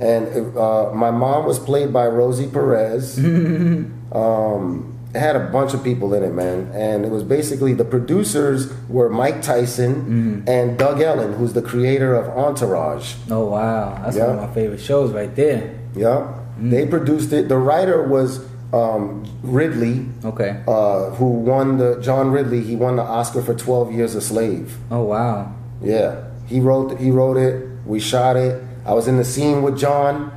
[0.00, 3.18] and uh, my mom was played by Rosie Perez.
[4.12, 7.84] um, it had a bunch of people in it, man, and it was basically the
[7.84, 13.14] producers were Mike Tyson and Doug Ellin, who's the creator of Entourage.
[13.30, 14.00] Oh wow.
[14.02, 15.78] That's one of my favorite shows right there.
[15.94, 17.48] Yeah, they produced it.
[17.48, 20.62] The writer was um, Ridley, Okay.
[20.66, 22.62] uh, who won the John Ridley.
[22.62, 24.78] He won the Oscar for Twelve Years a Slave.
[24.90, 25.54] Oh wow.
[25.82, 27.68] Yeah, he wrote he wrote it.
[27.84, 28.62] We shot it.
[28.86, 30.32] I was in the scene with John,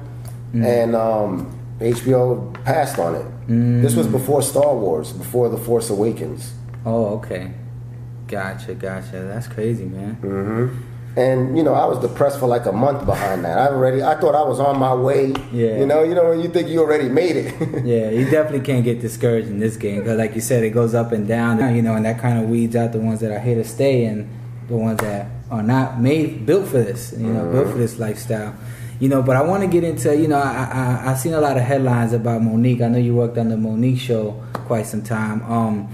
[0.54, 3.26] and um, HBO passed on it.
[3.48, 4.12] This was mm.
[4.12, 6.54] before Star Wars, before The Force Awakens,
[6.86, 7.52] Oh okay.
[8.28, 8.76] Gotcha.
[8.76, 9.20] Gotcha.
[9.24, 10.18] That's crazy, man.
[10.22, 10.82] Mm-hmm.
[11.18, 13.58] and you know I was depressed for like a month behind that.
[13.58, 15.34] I already I thought I was on my way.
[15.52, 15.80] Yeah.
[15.80, 17.56] You know, you know when you think you already made it.
[17.86, 20.96] Yeah, you definitely can't get discouraged in this game because, like you said, it goes
[20.96, 21.76] up and down.
[21.76, 24.06] You know, and that kind of weeds out the ones that are here to stay
[24.06, 24.28] and
[24.68, 27.14] the ones that are not made built for this.
[27.14, 27.72] You know, built mm-hmm.
[27.74, 28.56] for this lifestyle.
[29.00, 30.16] You know, but I want to get into.
[30.16, 32.82] You know, I, I I've seen a lot of headlines about Mo'Nique.
[32.82, 35.42] I know you worked on the Monique show quite some time.
[35.44, 35.94] Um,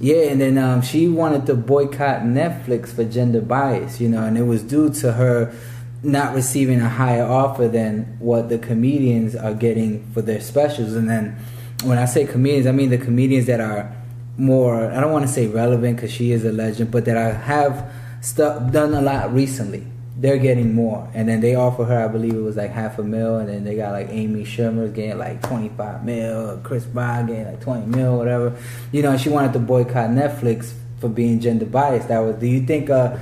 [0.00, 4.00] yeah, and then um, she wanted to boycott Netflix for gender bias.
[4.00, 5.54] You know, and it was due to her
[6.02, 10.94] not receiving a higher offer than what the comedians are getting for their specials.
[10.94, 11.38] And then
[11.84, 13.94] when I say comedians, I mean the comedians that are
[14.38, 17.32] more, I don't want to say relevant because she is a legend, but that I
[17.32, 17.92] have
[18.22, 19.86] stuff done a lot recently.
[20.20, 21.10] They're getting more.
[21.14, 23.38] And then they offer her, I believe it was like half a mil.
[23.38, 27.60] And then they got like Amy Schumer's getting like 25 mil, Chris Brown getting like
[27.60, 28.56] 20 mil, whatever.
[28.92, 32.08] You know, she wanted to boycott Netflix for being gender biased.
[32.08, 33.16] That was, do you think, uh,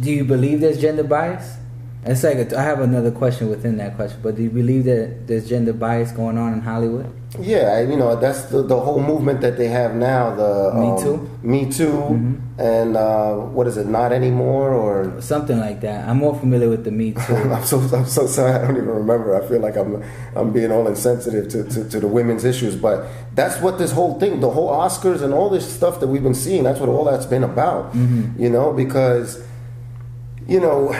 [0.00, 1.56] do you believe there's gender bias?
[2.08, 5.26] It's like a, I have another question within that question, but do you believe that
[5.26, 7.12] there's gender bias going on in Hollywood?
[7.40, 10.34] Yeah, you know that's the, the whole movement that they have now.
[10.34, 11.30] The Me um, Too?
[11.42, 13.86] Me Too, and uh, what is it?
[13.86, 16.08] Not anymore, or Something like that.
[16.08, 17.20] I'm more familiar with the Me Too.
[17.34, 18.52] I'm so I'm so sorry.
[18.52, 19.34] I don't even remember.
[19.34, 20.02] I feel like I'm
[20.36, 24.18] I'm being all insensitive to, to, to the women's issues, but that's what this whole
[24.20, 26.62] thing, the whole Oscars and all this stuff that we've been seeing.
[26.62, 27.92] That's what all that's been about.
[28.38, 29.42] You know, because
[30.48, 30.92] you know,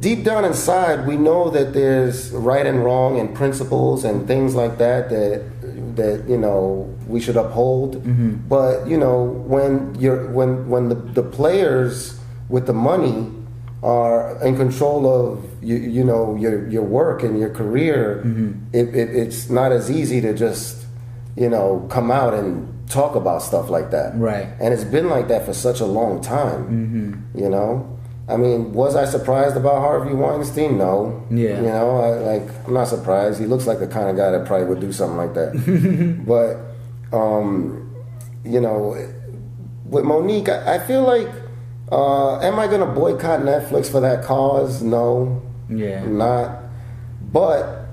[0.00, 4.78] deep down inside, we know that there's right and wrong and principles and things like
[4.78, 8.02] that that that you know we should uphold.
[8.02, 8.48] Mm-hmm.
[8.48, 13.30] But you know, when you're when when the, the players with the money
[13.82, 18.52] are in control of you, you know your your work and your career, mm-hmm.
[18.72, 20.86] it, it, it's not as easy to just
[21.36, 24.16] you know come out and talk about stuff like that.
[24.16, 24.48] Right.
[24.60, 26.64] And it's been like that for such a long time.
[26.64, 27.38] Mm-hmm.
[27.38, 27.96] You know.
[28.30, 30.78] I mean, was I surprised about Harvey Weinstein?
[30.78, 31.26] No.
[31.30, 31.56] Yeah.
[31.56, 33.40] You know, I, like I'm not surprised.
[33.40, 36.22] He looks like the kind of guy that probably would do something like that.
[37.12, 37.94] but, um,
[38.44, 38.96] you know,
[39.84, 41.28] with Mo'Nique, I, I feel like,
[41.90, 44.82] uh, am I going to boycott Netflix for that cause?
[44.82, 45.42] No.
[45.68, 46.02] Yeah.
[46.02, 46.62] I'm not.
[47.32, 47.86] But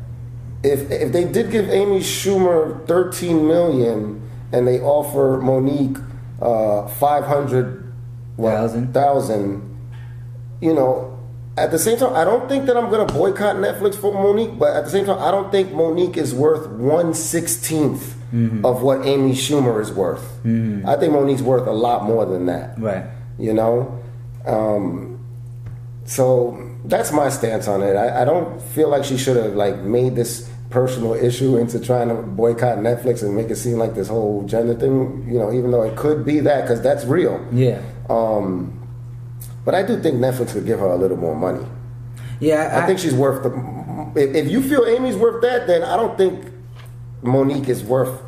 [0.64, 4.22] if if they did give Amy Schumer 13 million
[4.52, 6.04] and they offer Mo'Nique
[6.42, 7.94] uh, 500
[8.36, 8.94] what, Thousand.
[8.94, 9.67] thousand,
[10.62, 11.18] you know,
[11.58, 14.60] at the same time, I don't think that I'm going to boycott Netflix for Mo'Nique,
[14.60, 17.14] but at the same time, I don't think Mo'Nique is worth one
[18.64, 20.40] of what Amy Schumer is worth.
[20.88, 22.78] I think Mo'Nique's worth a lot more than that.
[22.80, 23.06] Right.
[23.40, 24.04] You know,
[24.46, 25.20] um,
[26.06, 27.96] so that's my stance on it.
[27.96, 32.10] I, I don't feel like she should have like made this personal issue into trying
[32.10, 35.28] to boycott Netflix and make it seem like this whole gender thing.
[35.28, 37.46] You know, even though it could be that because that's real.
[37.52, 37.82] Yeah.
[38.10, 38.77] Um,
[39.68, 41.66] but I do think Netflix could give her a little more money.
[42.40, 42.80] Yeah.
[42.82, 43.50] I, think she's worth the.
[44.16, 46.46] If, if you feel Amy's worth that, then I don't think
[47.22, 48.22] Mo'Nique is worth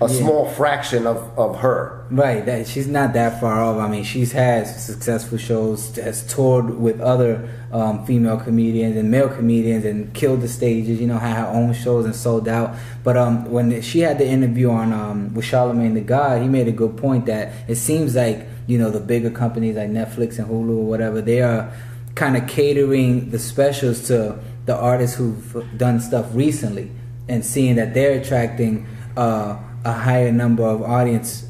[0.00, 0.20] a Yeah.
[0.20, 2.06] small fraction of, of her.
[2.10, 3.76] Right, that she's not that far off.
[3.76, 9.28] I mean, she's had successful shows, has toured with other um, female comedians and male
[9.28, 10.98] comedians, and killed the stages.
[10.98, 12.74] You know, had her own shows and sold out.
[13.04, 16.68] But um, when she had the interview on um, with Charlemagne the God, he made
[16.68, 20.48] a good point that it seems like you know the bigger companies like Netflix and
[20.48, 21.72] Hulu or whatever they are
[22.14, 26.90] kind of catering the specials to the artists who've done stuff recently
[27.28, 28.86] and seeing that they're attracting
[29.16, 31.46] uh, a higher number of audience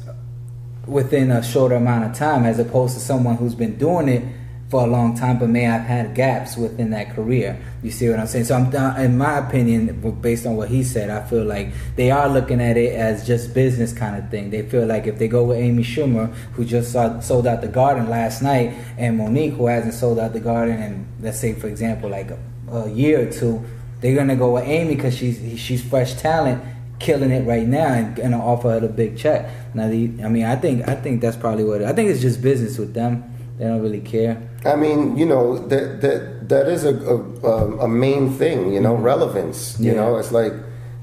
[0.85, 4.23] within a shorter amount of time as opposed to someone who's been doing it
[4.69, 7.57] for a long time but may have had gaps within that career.
[7.81, 8.45] You see what I'm saying?
[8.45, 12.11] So I'm uh, in my opinion based on what he said, I feel like they
[12.11, 14.49] are looking at it as just business kind of thing.
[14.49, 17.69] They feel like if they go with Amy Schumer who just saw, sold out the
[17.69, 21.67] garden last night and Mo'Nique who hasn't sold out the garden and let's say for
[21.67, 22.39] example like a,
[22.71, 23.63] a year or two,
[24.01, 26.61] they're going to go with Amy cuz she's she's fresh talent
[26.99, 29.49] killing it right now and, and offer her a big check.
[29.73, 32.21] Now, the, I mean, I think I think that's probably what it, I think it's
[32.21, 33.23] just business with them.
[33.57, 34.46] They don't really care.
[34.67, 38.73] I mean, you know, that that that is a a, a main thing.
[38.73, 39.03] You know, mm-hmm.
[39.03, 39.79] relevance.
[39.79, 39.97] You yeah.
[39.97, 40.53] know, it's like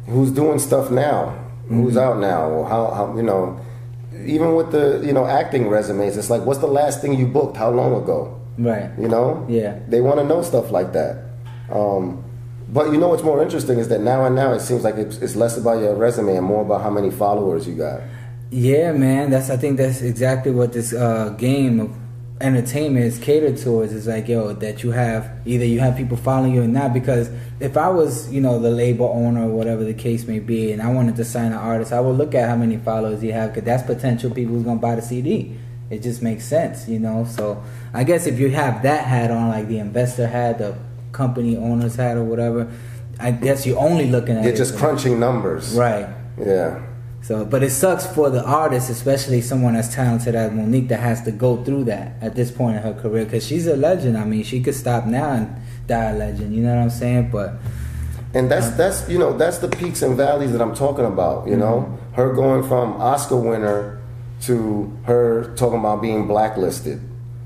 [0.06, 1.82] who's doing stuff now, mm-hmm.
[1.82, 3.60] who's out now, how, how you know.
[4.26, 7.56] Even with the you know acting resumes, it's like, what's the last thing you booked?
[7.56, 8.40] How long ago?
[8.56, 8.90] Right.
[8.98, 9.44] You know.
[9.48, 9.80] Yeah.
[9.88, 11.24] They want to know stuff like that.
[11.70, 12.24] Um,
[12.68, 15.18] but you know what's more interesting is that now and now it seems like it's,
[15.18, 18.00] it's less about your resume and more about how many followers you got.
[18.50, 19.30] Yeah, man.
[19.30, 21.90] That's I think that's exactly what this uh, game of
[22.40, 23.92] entertainment is catered towards.
[23.92, 26.92] Is like yo that you have either you have people following you or not.
[26.92, 27.30] Because
[27.60, 30.82] if I was you know the label owner or whatever the case may be, and
[30.82, 33.52] I wanted to sign an artist, I would look at how many followers you have
[33.52, 35.56] because that's potential people who's gonna buy the CD.
[35.90, 37.24] It just makes sense, you know.
[37.28, 37.62] So
[37.92, 40.76] I guess if you have that hat on, like the investor hat, the
[41.12, 42.70] company owners hat or whatever.
[43.18, 45.74] I guess you're only looking at You're just crunching numbers.
[45.74, 46.08] Right.
[46.38, 46.82] Yeah.
[47.24, 51.22] So, but it sucks for the artist, especially someone as talented as Mo'Nique, that has
[51.22, 54.18] to go through that at this point in her career because she's a legend.
[54.18, 55.56] I mean, she could stop now and
[55.86, 56.54] die a legend.
[56.54, 57.30] You know what I'm saying?
[57.30, 57.54] But
[58.34, 61.46] and that's that's you know that's the peaks and valleys that I'm talking about.
[61.46, 61.60] You mm-hmm.
[61.60, 64.02] know, her going from Oscar winner
[64.42, 67.00] to her talking about being blacklisted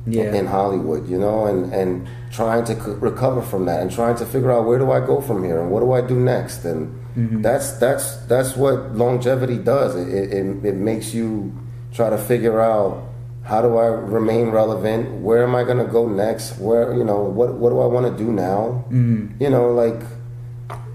[0.08, 0.34] yeah.
[0.34, 1.08] in Hollywood.
[1.08, 4.80] You know, and and trying to recover from that and trying to figure out where
[4.80, 7.42] do I go from here and what do I do next and mm-hmm.
[7.42, 11.52] that's that's that's what longevity does it, it, it makes you
[11.92, 13.04] try to figure out
[13.42, 17.22] how do I remain relevant where am I going to go next where you know
[17.22, 19.42] what what do I want to do now mm-hmm.
[19.42, 20.00] you know like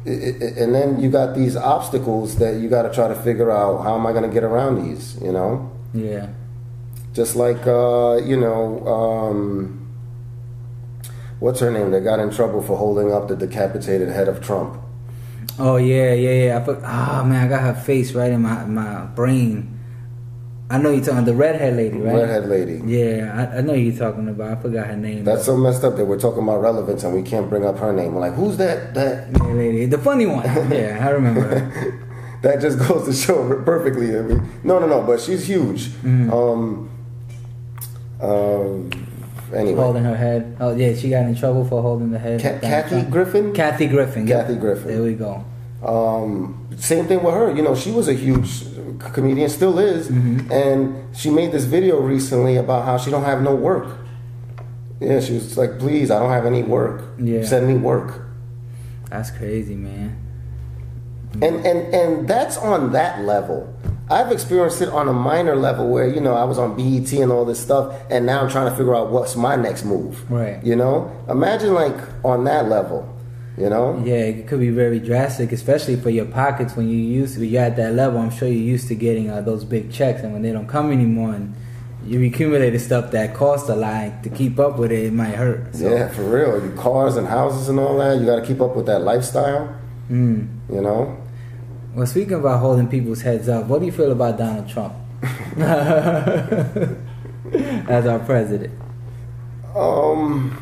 [0.05, 3.83] it, and then you got these obstacles that you got to try to figure out
[3.83, 6.29] how am I going to get around these you know yeah
[7.13, 9.83] just like uh, you know um,
[11.39, 14.79] what's her name that got in trouble for holding up the decapitated head of Trump.
[15.59, 16.57] Oh yeah, yeah, yeah.
[16.57, 19.69] I put, oh man, I got her face right in my my brain.
[20.69, 22.15] I know you're talking the redhead lady, right?
[22.15, 22.81] Redhead lady.
[22.85, 24.57] Yeah, I, I know you're talking about.
[24.57, 25.23] I forgot her name.
[25.23, 27.93] That's so messed up that we're talking about relevance and we can't bring up her
[27.93, 28.15] name.
[28.15, 28.95] We're like, who's that?
[28.95, 30.45] That yeah, lady, the funny one.
[30.71, 31.99] yeah, I remember.
[32.41, 34.17] that just goes to show perfectly.
[34.17, 35.01] I mean, no, no, no.
[35.03, 35.89] But she's huge.
[35.89, 36.33] Mm-hmm.
[36.33, 36.89] Um,
[38.19, 38.89] um,
[39.53, 39.81] anyway.
[39.81, 40.57] Holding her head.
[40.59, 42.41] Oh yeah, she got in trouble for holding the head.
[42.41, 43.53] Ca- Kathy Griffin.
[43.53, 44.27] Kathy Griffin.
[44.27, 44.87] Kathy Griffin.
[44.87, 45.45] There we go.
[45.83, 47.53] Um, same thing with her.
[47.53, 48.63] You know, she was a huge
[48.99, 50.51] comedian, still is, mm-hmm.
[50.51, 53.97] and she made this video recently about how she don't have no work.
[54.99, 57.03] Yeah, she was like, "Please, I don't have any work.
[57.19, 57.43] Yeah.
[57.43, 58.21] Send me work."
[59.09, 60.22] That's crazy, man.
[61.41, 63.73] And and and that's on that level.
[64.09, 67.31] I've experienced it on a minor level where you know I was on BET and
[67.31, 70.29] all this stuff, and now I'm trying to figure out what's my next move.
[70.29, 70.63] Right.
[70.63, 73.09] You know, imagine like on that level.
[73.57, 74.01] You know.
[74.03, 77.45] Yeah, it could be very drastic, especially for your pockets when you used to.
[77.45, 78.19] You're at that level.
[78.19, 80.91] I'm sure you're used to getting uh, those big checks, and when they don't come
[80.91, 81.55] anymore, and
[82.05, 85.75] you accumulated stuff that cost a lot to keep up with it, it might hurt.
[85.75, 85.89] So.
[85.89, 86.65] Yeah, for real.
[86.65, 89.79] Your cars and houses and all that, you got to keep up with that lifestyle.
[90.09, 90.47] Mm.
[90.69, 91.22] You know.
[91.93, 94.95] Well, speaking about holding people's heads up, what do you feel about Donald Trump
[97.87, 98.73] as our president?
[99.75, 100.59] Um,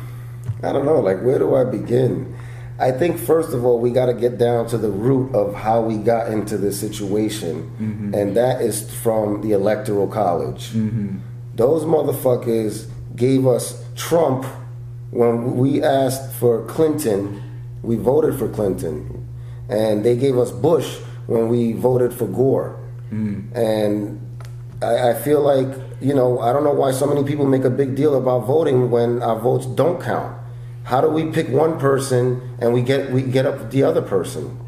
[0.62, 1.00] I don't know.
[1.00, 2.36] Like, where do I begin?
[2.78, 5.80] I think first of all, we got to get down to the root of how
[5.80, 8.14] we got into this situation, mm-hmm.
[8.14, 10.70] and that is from the Electoral College.
[10.70, 11.18] Mm-hmm.
[11.54, 14.44] Those motherfuckers gave us Trump
[15.10, 17.42] when we asked for Clinton.
[17.82, 19.28] We voted for Clinton,
[19.68, 20.98] and they gave us Bush
[21.32, 22.78] when we voted for Gore.
[23.10, 23.54] Mm.
[23.54, 24.38] And
[24.82, 25.68] I, I, feel like,
[26.00, 28.90] you know, I don't know why so many people make a big deal about voting
[28.90, 30.38] when our votes don't count.
[30.84, 34.58] How do we pick one person and we get we get up the other person?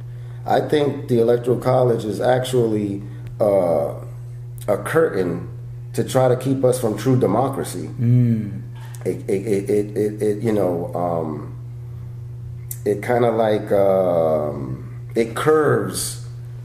[0.47, 3.03] I think the electoral college is actually
[3.41, 3.95] uh,
[4.69, 5.51] a curtain
[5.95, 7.89] to try to keep us from true democracy.
[7.99, 8.63] Mm.
[9.05, 11.57] It, it, it, it, it, you know, um,
[12.85, 16.24] it kind of like um, it curves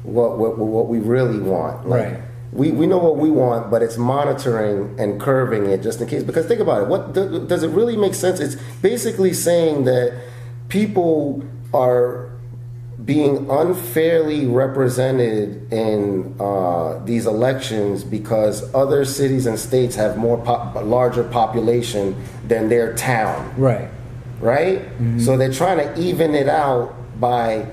[0.09, 1.87] what what what we really want.
[1.87, 2.21] Like, right.
[2.51, 6.23] we, we know what we want, but it's monitoring and curving it just in case.
[6.23, 8.39] Because think about it, what do, does it really make sense?
[8.39, 10.13] It's basically saying that
[10.67, 11.43] people
[11.73, 12.29] are
[13.05, 20.75] being unfairly represented in uh, these elections because other cities and states have more pop-
[20.83, 22.15] larger population
[22.47, 23.89] than their town Right.
[24.41, 24.81] right?
[25.19, 27.65] So they're trying to even it out by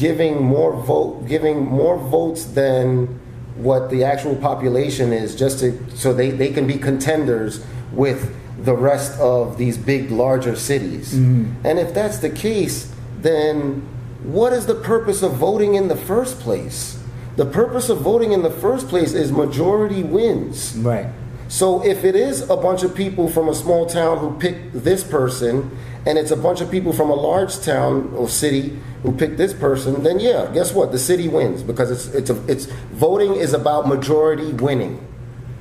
[0.00, 3.20] giving more vote, giving more votes than
[3.56, 8.34] what the actual population is, just to so they, they can be contenders with
[8.64, 11.12] the rest of these big larger cities.
[11.12, 11.66] Mm-hmm.
[11.66, 13.86] And if that's the case, then
[14.22, 16.98] what is the purpose of voting in the first place?
[17.36, 20.76] The purpose of voting in the first place is majority wins.
[20.76, 21.08] Right.
[21.48, 25.04] So if it is a bunch of people from a small town who pick this
[25.04, 25.76] person,
[26.06, 29.52] and it's a bunch of people from a large town or city who pick this
[29.52, 30.92] person, then yeah, guess what?
[30.92, 35.06] The city wins because it's it's a, it's voting is about majority winning.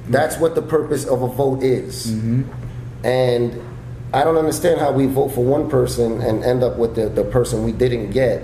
[0.08, 2.08] That's what the purpose of a vote is.
[2.08, 3.06] Mm-hmm.
[3.06, 3.62] And
[4.14, 7.24] I don't understand how we vote for one person and end up with the, the
[7.24, 8.42] person we didn't get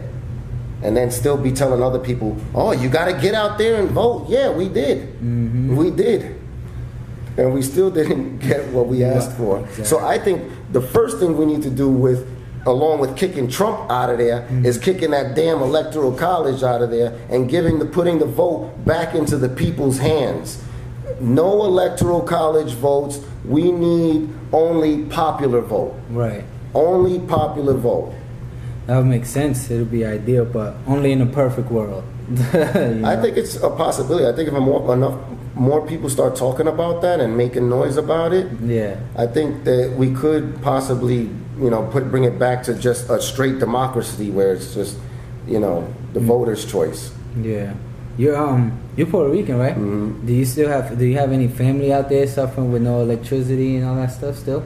[0.84, 3.90] and then still be telling other people, oh, you got to get out there and
[3.90, 4.28] vote.
[4.30, 5.14] Yeah, we did.
[5.16, 5.76] Mm-hmm.
[5.76, 6.40] We did.
[7.38, 9.68] And we still didn't get what we asked for.
[9.84, 12.28] So I think the first thing we need to do with,
[12.66, 14.66] along with kicking Trump out of there, mm.
[14.66, 18.72] is kicking that damn electoral college out of there and giving the putting the vote
[18.86, 20.64] back into the people's hands.
[21.20, 23.20] No electoral college votes.
[23.46, 25.96] We need only popular vote.
[26.10, 26.44] Right.
[26.74, 28.14] Only popular vote.
[28.88, 29.70] That would make sense.
[29.70, 32.04] It would be ideal, but only in a perfect world.
[32.54, 34.26] You I think it's a possibility.
[34.26, 35.20] I think if more, enough
[35.56, 38.96] more people start talking about that and making noise about it, Yeah.
[39.16, 41.30] I think that we could possibly,
[41.60, 44.98] you know, put bring it back to just a straight democracy where it's just,
[45.48, 47.12] you know, the voter's choice.
[47.42, 47.74] Yeah.
[48.18, 49.76] You're um you're Puerto Rican, right?
[49.78, 50.26] Mhm.
[50.26, 53.78] Do you still have do you have any family out there suffering with no electricity
[53.78, 54.64] and all that stuff still?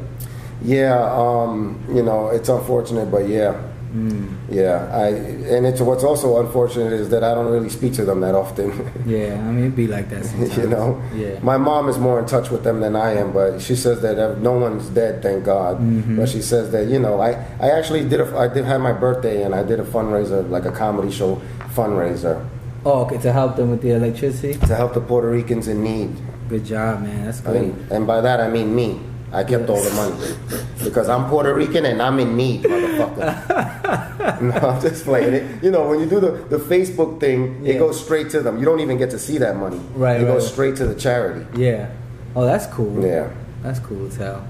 [0.64, 3.56] Yeah, um, you know, it's unfortunate, but yeah,
[3.94, 4.36] Mm.
[4.50, 4.88] yeah.
[4.94, 5.08] I
[5.56, 8.70] and it's what's also unfortunate is that I don't really speak to them that often.
[9.06, 10.58] Yeah, I mean it'd be like that sometimes.
[10.62, 11.40] you know, Yeah.
[11.42, 14.40] my mom is more in touch with them than I am, but she says that
[14.42, 15.80] no one's dead, thank God.
[15.80, 16.18] Mhm.
[16.18, 18.94] But she says that you know, I I actually did a I did have my
[18.94, 21.42] birthday and I did a fundraiser like a comedy show
[21.76, 22.46] fundraiser
[22.86, 24.54] Oh, okay, to help them with the electricity.
[24.68, 26.12] to help the Puerto Ricans in need.
[26.48, 27.26] Good job, man.
[27.26, 27.58] That's great.
[27.58, 29.00] And, and by that I mean me.
[29.32, 34.42] I kept all the money because I'm Puerto Rican and I'm in need, motherfucker.
[34.42, 35.64] no, I'm just playing it.
[35.64, 37.74] You know, when you do the, the Facebook thing, Yeah.
[37.74, 38.58] it goes straight to them.
[38.58, 39.80] You don't even get to see that money.
[39.94, 40.34] Right, It right.
[40.34, 41.46] goes straight to the charity.
[41.56, 41.92] Yeah.
[42.36, 43.06] Oh, that's cool.
[43.06, 43.30] Yeah.
[43.62, 44.48] That's cool as hell.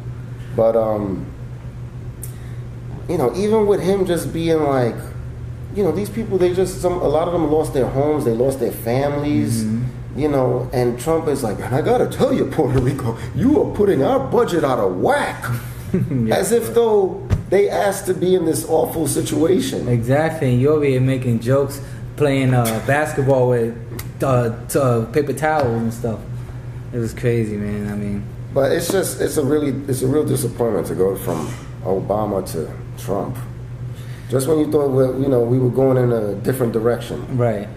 [0.56, 1.26] But um,
[3.10, 4.96] you know, even with him just being like,
[5.76, 8.34] you know, these people they just some a lot of them lost their homes, they
[8.34, 9.66] lost their families,
[10.16, 13.74] you know, and Trump is like, and I gotta tell you, Puerto Rico, you are
[13.76, 15.46] putting our budget out of whack,
[16.32, 19.88] as if though they asked to be in this awful situation.
[19.88, 20.52] Exactly.
[20.54, 21.82] And you're over here making jokes,
[22.16, 23.76] playing uh, basketball with
[24.24, 26.20] uh, t- uh, paper towels and stuff.
[26.94, 27.92] It was crazy, man.
[27.92, 31.48] I mean, But it's just it's a really it's a real disappointment to go from
[31.84, 32.72] Obama to
[33.04, 33.38] Trump.
[34.30, 37.38] Just when you thought we you know we were going in a different direction.
[37.38, 37.68] right.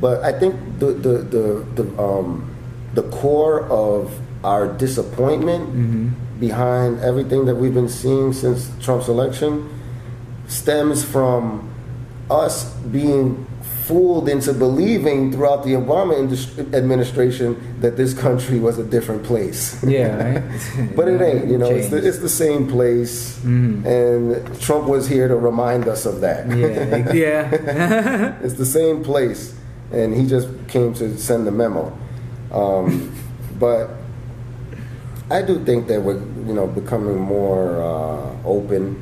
[0.00, 2.50] But I think the the the the, um,
[2.94, 4.12] the core of
[4.44, 9.64] our disappointment hmm behind everything that we've been seeing since Trump's election
[10.48, 11.66] stems from
[12.30, 13.46] us being
[13.86, 16.12] fooled into believing throughout the Obama
[16.74, 19.82] administration that this country was a different place.
[19.82, 20.42] Yeah, right.
[20.96, 23.86] But it ain't, you know, it's the, it's the same place, Mhm.
[23.86, 26.50] and Trump was here to remind us of that.
[26.50, 28.34] yeah, yeah.
[28.44, 29.54] It's the same place,
[29.92, 31.96] and he just came to send the memo.
[32.52, 33.14] Um,
[33.58, 33.90] but
[35.30, 38.94] I do think that we're, you know, becoming more uh, open,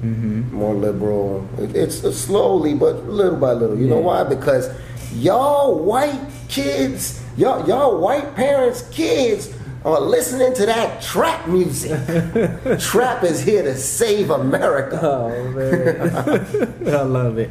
[0.00, 1.48] hmm more liberal.
[1.58, 3.78] It, it's uh, slowly, but little by little.
[3.78, 4.24] You know why?
[4.24, 4.70] Because
[5.12, 9.52] y'all white kids, y'all y'all white parents' kids
[9.84, 11.92] are listening to that trap music.
[12.80, 14.98] trap is here to save America.
[15.02, 17.50] Oh man, I love it.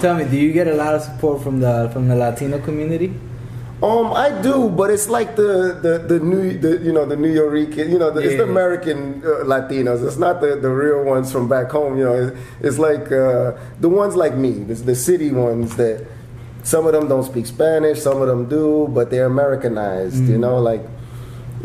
[0.00, 3.14] Tell me, do you get a lot of support from the from the Latino community?
[3.82, 7.32] Um, I do, but it's like the the, the new the you know the New
[7.32, 10.06] York you know the, it's the American uh, Latinos.
[10.06, 11.98] It's not the, the real ones from back home.
[11.98, 16.06] You know, it's, it's like uh, the ones like me, the, the city ones that
[16.62, 20.24] some of them don't speak Spanish, some of them do, but they're Americanized.
[20.24, 20.80] You know, like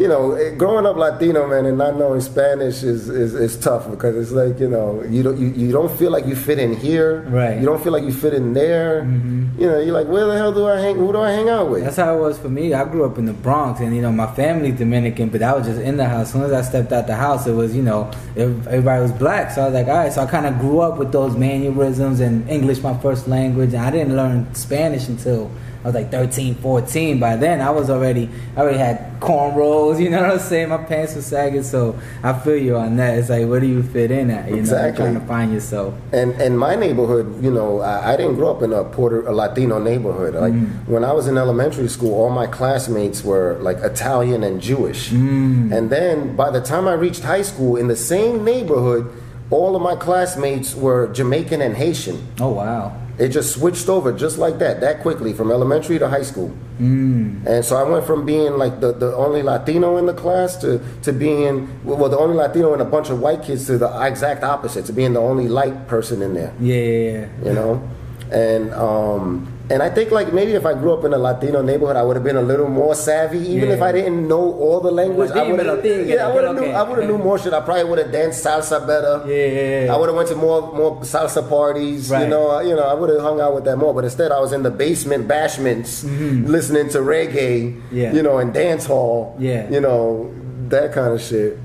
[0.01, 3.87] you know, eh, growing up Latino, man, and not knowing Spanish is, is, is tough
[3.91, 6.75] because it's like, you know, you don't you, you don't feel like you fit in
[6.75, 7.21] here.
[7.29, 7.59] Right.
[7.59, 9.03] You don't feel like you fit in there.
[9.03, 9.61] Mm-hmm.
[9.61, 10.95] You know, you're like, where the hell do I hang?
[10.95, 11.83] Who do I hang out with?
[11.83, 12.73] That's how it was for me.
[12.73, 15.67] I grew up in the Bronx, and you know my family's Dominican, but I was
[15.67, 16.27] just in the house.
[16.27, 19.51] As soon as I stepped out the house, it was you know everybody was black,
[19.51, 20.11] so I was like, all right.
[20.11, 23.85] So I kind of grew up with those mannerisms and English my first language, and
[23.85, 25.51] I didn't learn Spanish until
[25.83, 27.19] I was like 13, 14.
[27.19, 29.99] By then, I was already I already had cornrows.
[30.01, 30.69] You know what I'm saying?
[30.69, 33.17] My pants were sagging, so I feel you on that.
[33.19, 34.45] It's like, where do you fit in at?
[34.45, 35.03] You know, Exactly.
[35.03, 35.93] trying to find yourself.
[36.11, 39.33] And and my neighborhood, you know, I, I didn't grow up in a Puerto a
[39.33, 40.35] Latino neighborhood.
[40.35, 40.87] Like mm.
[40.87, 45.09] when I was in elementary school, all my classmates were like Italian and Jewish.
[45.09, 45.71] Mm.
[45.71, 49.11] And then by the time I reached high school, in the same neighborhood,
[49.49, 52.25] all of my classmates were Jamaican and Haitian.
[52.39, 53.00] Oh wow.
[53.21, 56.51] It just switched over just like that, that quickly, from elementary to high school.
[56.79, 57.45] Mm.
[57.45, 60.81] And so I went from being like the, the only Latino in the class to,
[61.03, 64.43] to being, well, the only Latino and a bunch of white kids to the exact
[64.43, 67.11] opposite, to being the only light person in there, Yeah, yeah,
[67.43, 67.47] yeah.
[67.47, 67.89] you know?
[68.31, 71.95] And, um, and I think like maybe if I grew up in a Latino neighborhood,
[71.95, 73.75] I would have been a little more savvy, even Yeah.
[73.75, 75.31] if I didn't know all the language.
[75.31, 76.67] I would have, yeah, I would have okay.
[76.67, 77.53] knew, I would have knew more shit.
[77.53, 79.23] I probably would have danced salsa better.
[79.25, 79.93] Yeah, yeah, yeah.
[79.93, 82.11] I would have went to more more salsa parties.
[82.11, 83.93] You know, you know, I would have hung out with that more.
[83.93, 86.03] But instead, I was in the basement bashments,
[86.47, 87.71] listening to reggae.
[87.71, 87.95] Mm-hmm.
[87.95, 88.13] Yeah.
[88.13, 89.37] You know, and dance hall.
[89.39, 89.69] Yeah.
[89.69, 90.33] You know,
[90.67, 91.57] that kind of shit.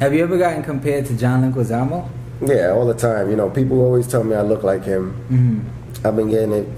[0.00, 2.08] Have you ever gotten compared to John Leguizamo?
[2.40, 3.30] Yeah, all the time.
[3.30, 5.16] You know, people always tell me I look like him.
[5.30, 6.06] Mm-hmm.
[6.06, 6.68] I've been getting it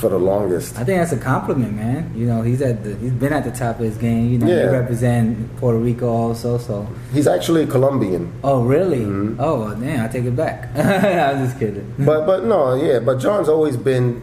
[0.00, 0.76] for the longest.
[0.78, 2.12] I think that's a compliment, man.
[2.16, 4.30] You know, he's at the he's been at the top of his game.
[4.32, 4.62] You know, Yeah.
[4.70, 6.58] he represent Puerto Rico also.
[6.58, 8.32] So, He's actually Colombian.
[8.42, 9.00] oh really?
[9.06, 9.40] Mm-hmm.
[9.40, 10.74] Oh well, damn, I take it back.
[10.76, 11.86] I was just kidding.
[11.98, 12.98] But but no, yeah.
[12.98, 14.20] But John's always been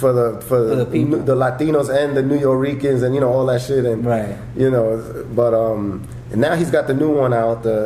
[0.00, 1.18] for the for, For the people.
[1.20, 4.34] the Latinos and the New Yorkers and you know all that shit and Right.
[4.56, 4.98] you know.
[5.34, 7.62] But um, and now he's got the new one out.
[7.62, 7.76] The,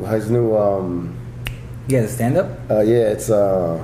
[0.00, 1.14] the his new um,
[1.88, 2.48] got a stand up?
[2.70, 3.76] uh, yeah, it's uh,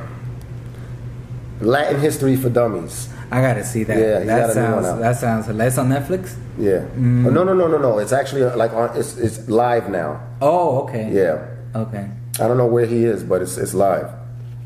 [1.64, 3.08] Latin History for Dummies.
[3.30, 3.98] I gotta see that.
[3.98, 5.46] Yeah, that a new one sounds that sounds.
[5.46, 6.36] That's on Netflix.
[6.58, 6.86] Yeah.
[6.94, 7.26] Mm.
[7.26, 7.98] Oh, no, no, no, no, no.
[7.98, 8.96] It's actually uh, like on.
[8.96, 10.20] It's it's live now.
[10.40, 11.10] Oh, okay.
[11.10, 11.46] Yeah.
[11.74, 12.08] Okay.
[12.40, 14.10] I don't know where he is, but it's it's live.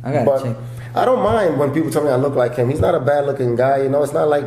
[0.04, 0.56] I gotta but check.
[0.94, 2.68] I don't mind when people tell me I look like him.
[2.68, 4.02] He's not a bad looking guy, you know.
[4.02, 4.44] It's not like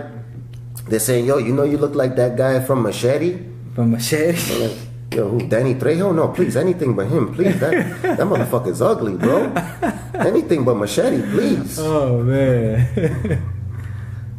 [0.87, 3.39] they're saying, "Yo, you know, you look like that guy from Machete."
[3.73, 4.75] From Machete.
[5.13, 5.39] Yo, who?
[5.47, 6.15] Danny Trejo?
[6.15, 7.59] No, please, anything but him, please.
[7.59, 9.51] That that motherfucker's ugly, bro.
[10.13, 11.77] Anything but Machete, please.
[11.79, 12.87] oh man.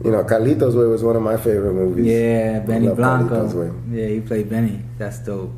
[0.05, 2.07] You know, Carlito's Way was one of my favorite movies.
[2.07, 3.47] yeah, Benny Blanco.
[3.91, 4.81] Yeah, he played Benny.
[4.99, 5.53] That's dope.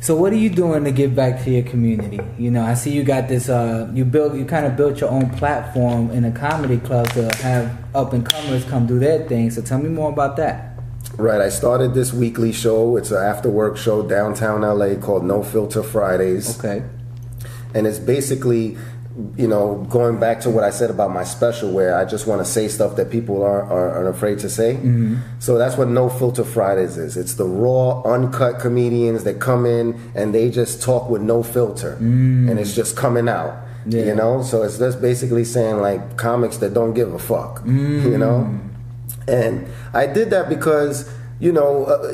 [0.00, 2.20] So what are you doing to give back to your community?
[2.38, 3.48] You know, I see you got this.
[3.48, 7.30] Uh, you built, you kind of built your own platform in a comedy club to
[7.36, 9.50] have up and comers come do their thing.
[9.50, 10.69] So tell me more about that.
[11.20, 12.96] Right, I started this weekly show.
[12.96, 16.58] It's an after work show downtown LA called No Filter Fridays.
[16.58, 16.82] Okay.
[17.74, 18.76] and it's basically
[19.36, 22.40] you know going back to what i said about my special where i just want
[22.40, 25.16] to say stuff that people are, are, are afraid to say mm-hmm.
[25.40, 30.00] so that's what no filter fridays is it's the raw uncut comedians that come in
[30.14, 32.48] and they just talk with no filter mm.
[32.48, 33.52] and it's just coming out
[33.86, 34.04] Yeah.
[34.04, 38.04] you know so it's just basically saying like comics that don't give a fuck mm.
[38.04, 38.48] you know
[39.28, 42.12] and I did that because, you know, uh,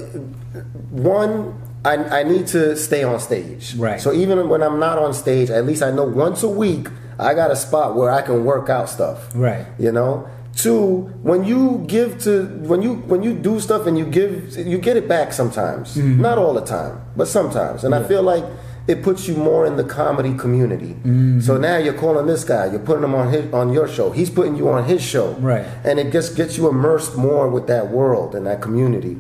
[0.91, 3.75] one, I, I need to stay on stage.
[3.77, 4.01] Right.
[4.01, 6.89] So even when I'm not on stage, at least I know once a week
[7.19, 9.31] I got a spot where I can work out stuff.
[9.35, 9.67] Right.
[9.79, 10.29] You know.
[10.55, 14.79] Two, when you give to when you when you do stuff and you give you
[14.79, 15.99] get it back sometimes.
[15.99, 17.85] Not all the time, but sometimes.
[17.85, 18.43] And I feel like
[18.89, 20.95] it puts you more in the comedy community.
[21.41, 24.11] So now you're calling this guy, you're putting him on his on your show.
[24.11, 25.33] He's putting you on his show.
[25.35, 25.67] Right.
[25.85, 29.17] And it just gets you immersed more with that world and that community.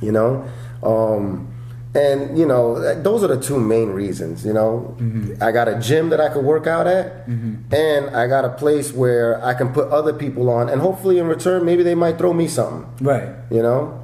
[0.00, 0.44] You know?
[0.82, 1.48] Um
[1.94, 4.96] and you know those are the two main reasons you know
[5.42, 8.90] i got a gym that i could work out at and i got a place
[8.94, 12.32] where i can put other people on and hopefully in return maybe they might throw
[12.32, 13.28] me something Right.
[13.50, 14.00] you know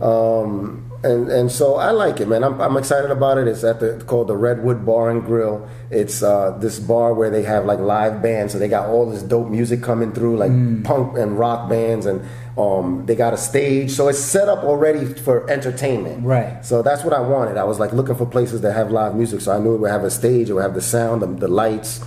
[0.00, 2.42] um, and and so I like it, man.
[2.44, 3.46] I'm, I'm excited about it.
[3.48, 5.68] It's at the called the Redwood Bar and Grill.
[5.90, 9.22] It's uh, this bar where they have like live bands, so they got all this
[9.22, 10.52] dope music coming through, like
[10.84, 12.20] punk and rock bands, and
[12.58, 16.24] um, they got a stage, so it's set up already for entertainment.
[16.24, 16.64] Right.
[16.64, 17.56] So that's what I wanted.
[17.56, 19.90] I was like looking for places that have live music, so I knew it would
[19.90, 22.04] have a stage, it would have the sound, the, the lights,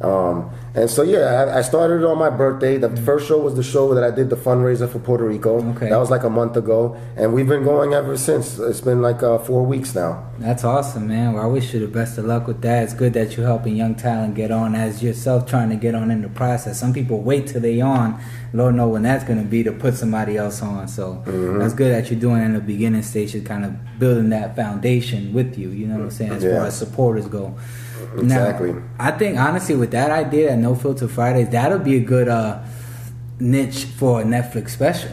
[0.00, 0.50] Um,
[0.80, 1.18] and so yeah,
[1.54, 2.76] I, I started it on my birthday.
[2.78, 5.60] The first show was the show that I did the fundraiser for Puerto Rico.
[5.74, 5.88] Okay.
[5.88, 8.58] That was like a month ago, and we've been going ever since.
[8.58, 10.24] It's been like uh, four weeks now.
[10.38, 11.32] That's awesome, man.
[11.34, 12.84] Well, I wish you the best of luck with that.
[12.84, 16.10] It's good that you're helping young talent get on as yourself trying to get on
[16.10, 16.78] in the process.
[16.78, 18.20] Some people wait till they on.
[18.52, 20.88] Lord know when that's going to be to put somebody else on.
[20.88, 24.56] So that's good that you're doing it in the beginning stage, kind of building that
[24.56, 25.70] foundation with you.
[25.70, 26.32] You know what I'm saying?
[26.32, 26.58] As Yeah.
[26.58, 27.54] far as supporters go.
[28.18, 28.72] Exactly.
[28.72, 32.28] Now, I think honestly, with that idea, at No Filter Fridays, that'll be a good
[32.28, 32.60] uh,
[33.38, 35.10] niche for a Netflix special.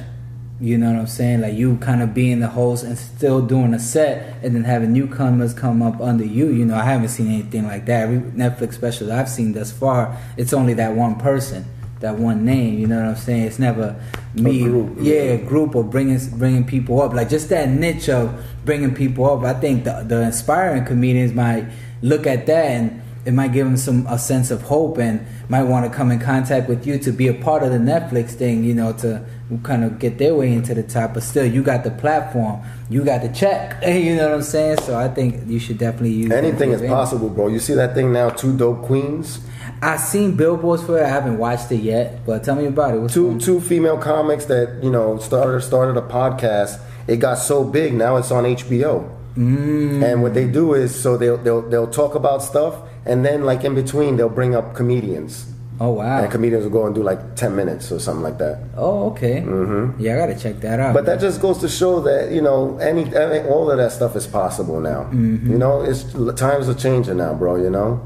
[0.59, 1.41] You know what I'm saying?
[1.41, 4.93] Like you kind of being the host and still doing a set, and then having
[4.93, 6.47] newcomers come up under you.
[6.47, 8.03] You know, I haven't seen anything like that.
[8.03, 11.65] Every Netflix special that I've seen thus far, it's only that one person,
[11.99, 12.79] that one name.
[12.79, 13.43] You know what I'm saying?
[13.43, 14.01] It's never
[14.33, 15.35] me, group, yeah, yeah.
[15.35, 17.13] group or bringing bringing people up.
[17.13, 19.43] Like just that niche of bringing people up.
[19.43, 21.65] I think the the inspiring comedians might
[22.01, 25.63] look at that and it might give them some a sense of hope and might
[25.63, 28.63] want to come in contact with you to be a part of the Netflix thing,
[28.63, 29.25] you know, to
[29.63, 31.15] kind of get their way into the top.
[31.15, 34.77] But still, you got the platform, you got the check, you know what I'm saying?
[34.81, 37.47] So I think you should definitely use Anything is possible, bro.
[37.47, 38.29] You see that thing now?
[38.29, 39.39] Two dope queens,
[39.81, 41.03] I've seen billboards for it.
[41.03, 42.99] I haven't watched it yet, but tell me about it.
[42.99, 46.79] What's two two female comics that you know started started a podcast.
[47.07, 49.14] It got so big now it's on HBO.
[49.37, 50.03] Mm.
[50.03, 52.75] And what they do is so they'll they'll they'll talk about stuff,
[53.05, 55.45] and then like in between they'll bring up comedians,
[55.81, 56.21] Oh wow!
[56.23, 58.59] and comedians will go and do like ten minutes or something like that.
[58.77, 59.41] oh okay.
[59.41, 59.99] Mm-hmm.
[60.01, 60.93] Yeah, I gotta check that out.
[60.93, 64.15] But that just goes to show that you know any, any all of that stuff
[64.15, 65.03] is possible now.
[65.11, 65.51] Mm-hmm.
[65.51, 66.03] You know, it's
[66.39, 67.57] times are changing now, bro.
[67.57, 67.99] You know,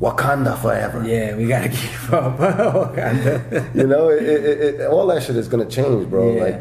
[0.00, 1.06] Wakanda forever.
[1.06, 2.38] yeah, we gotta keep up.
[2.38, 3.72] Wakanda.
[3.74, 6.34] You know, it, it, it, all that shit is gonna change, bro.
[6.34, 6.42] Yeah.
[6.42, 6.60] Like,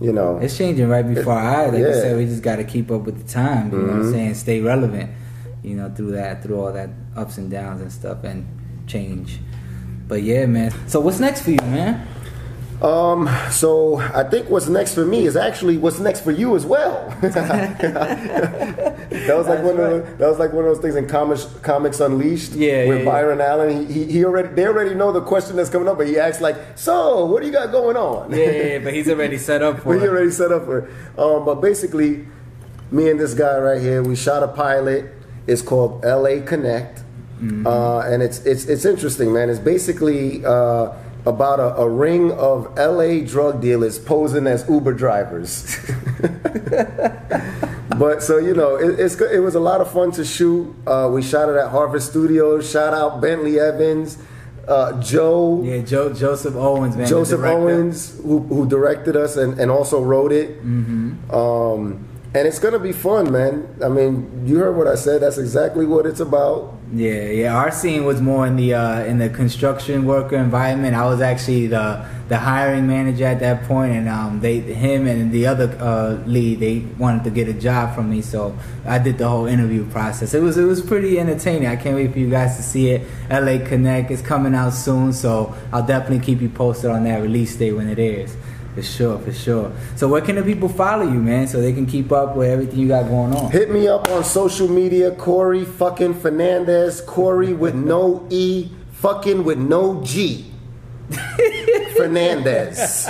[0.00, 1.72] you know, It's changing right before our eyes.
[1.72, 1.92] Like yeah.
[1.92, 3.72] said, we just got to keep up with the time.
[3.72, 3.98] You know Mm-hmm.
[3.98, 4.34] what I'm saying?
[4.34, 5.10] Stay relevant.
[5.62, 8.46] You know, through that, through all that ups and downs and stuff, and
[8.86, 9.40] change.
[10.06, 10.72] But yeah, man.
[10.86, 12.06] So what's next for you, man?
[12.82, 16.66] Um, so I think what's next for me is actually what's next for you as
[16.66, 17.08] well.
[17.20, 17.36] that
[19.36, 22.00] was like one of the, that was like one of those things in comics Comics
[22.00, 22.52] Unleashed.
[22.52, 25.70] Yeah, with yeah, Byron Allen, he, he he already they already know the question that's
[25.70, 28.62] coming up, but he acts like, "So, what do you got going on?" Yeah, yeah,
[28.62, 30.02] yeah, but he's already set up for it.
[30.08, 30.90] already set up for it.
[31.18, 32.26] Um, but basically,
[32.90, 35.12] me and this guy right here, we shot a pilot.
[35.46, 36.40] It's called L.A.
[36.42, 37.02] Connect,
[37.40, 37.66] Mm-hmm.
[37.66, 39.48] uh, and it's it's it's interesting, man.
[39.50, 40.92] It's basically uh,
[41.26, 43.20] about a, a ring of L.A.
[43.24, 45.76] drug dealers posing as Uber drivers.
[47.98, 50.74] but so you know, it, it's good- it was a lot of fun to shoot.
[50.86, 52.70] Uh, we shot it at Harvard Studios.
[52.70, 54.18] Shout out Bentley Evans,
[54.68, 55.62] uh, Joe.
[55.64, 57.08] Yeah, Joe, Joseph Owens, man.
[57.08, 57.40] Joseph.
[57.40, 60.58] Owens, who, who directed us and, and also wrote it.
[60.64, 61.30] Mm-hmm.
[61.34, 63.66] Um, and it's gonna be fun, man.
[63.82, 65.22] I mean, you heard what I said.
[65.22, 66.75] That's exactly what it's about.
[66.92, 67.56] Yeah, yeah.
[67.56, 70.94] Our scene was more in the uh, in the construction worker environment.
[70.94, 75.32] I was actually the the hiring manager at that point, and um, they him and
[75.32, 79.18] the other uh, lead they wanted to get a job from me, so I did
[79.18, 80.32] the whole interview process.
[80.32, 81.66] It was it was pretty entertaining.
[81.66, 83.02] I can't wait for you guys to see it.
[83.30, 87.56] LA Connect is coming out soon, so I'll definitely keep you posted on that release
[87.56, 88.36] date when it is.
[88.76, 89.72] For sure, for sure.
[89.94, 92.78] So where can the people follow you, man, so they can keep up with everything
[92.78, 93.50] you got going on?
[93.50, 99.56] Hit me up on social media, Cory fucking Fernandez, Cory with no E, fucking with
[99.56, 100.52] no G.
[101.96, 103.08] Fernandez.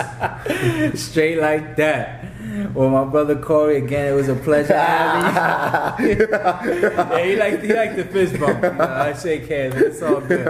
[0.94, 2.25] Straight like that.
[2.74, 6.28] Well, my brother Cory, again, it was a pleasure having you.
[6.30, 8.62] yeah, he liked he liked the fist bump.
[8.62, 9.74] You know, I shake hands.
[9.76, 10.46] It's all good.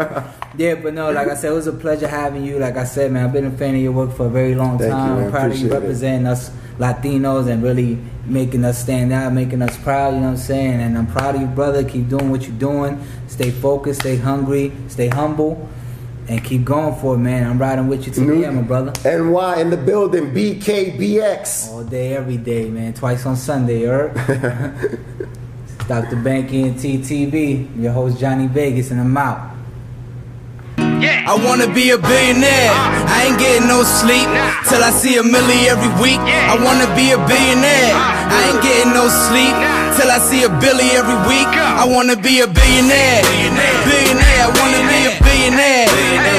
[0.56, 2.58] Yeah, but no, like I said, it was a pleasure having you.
[2.58, 4.78] Like I said, man, I've been a fan of your work for a very long
[4.78, 5.20] Thank you, time.
[5.20, 5.30] man.
[5.30, 5.80] Proud of you Appreciate it.
[5.80, 10.14] representing us Latinos and really making us stand out, making us proud.
[10.14, 10.80] You know what I'm saying?
[10.80, 11.84] And I'm proud of you, brother.
[11.84, 13.02] Keep doing what you're doing.
[13.28, 15.68] Stay focused, stay hungry, stay humble.
[16.28, 17.48] And keep going for it, man.
[17.48, 18.92] I'm riding with you to the end, my brother.
[19.04, 21.70] NY in the building, BKBX.
[21.70, 22.94] All day, every day, man.
[22.94, 24.08] Twice on Sunday, er.
[25.86, 26.16] Dr.
[26.16, 27.80] Banky and TTV.
[27.80, 29.54] Your host Jonni Vegaz, and I'm out.
[30.98, 31.22] Yeah.
[31.28, 32.74] I wanna be a billionaire.
[32.74, 34.26] I ain't getting no sleep
[34.66, 36.18] till I see a milli every week.
[36.18, 37.94] I wanna be a billionaire.
[37.94, 39.54] I ain't getting no sleep
[39.94, 41.46] till I see a billy every week.
[41.54, 43.22] I wanna be a billionaire.
[43.86, 44.42] Billionaire.
[44.42, 44.95] I wanna be
[45.36, 46.35] a billionaire.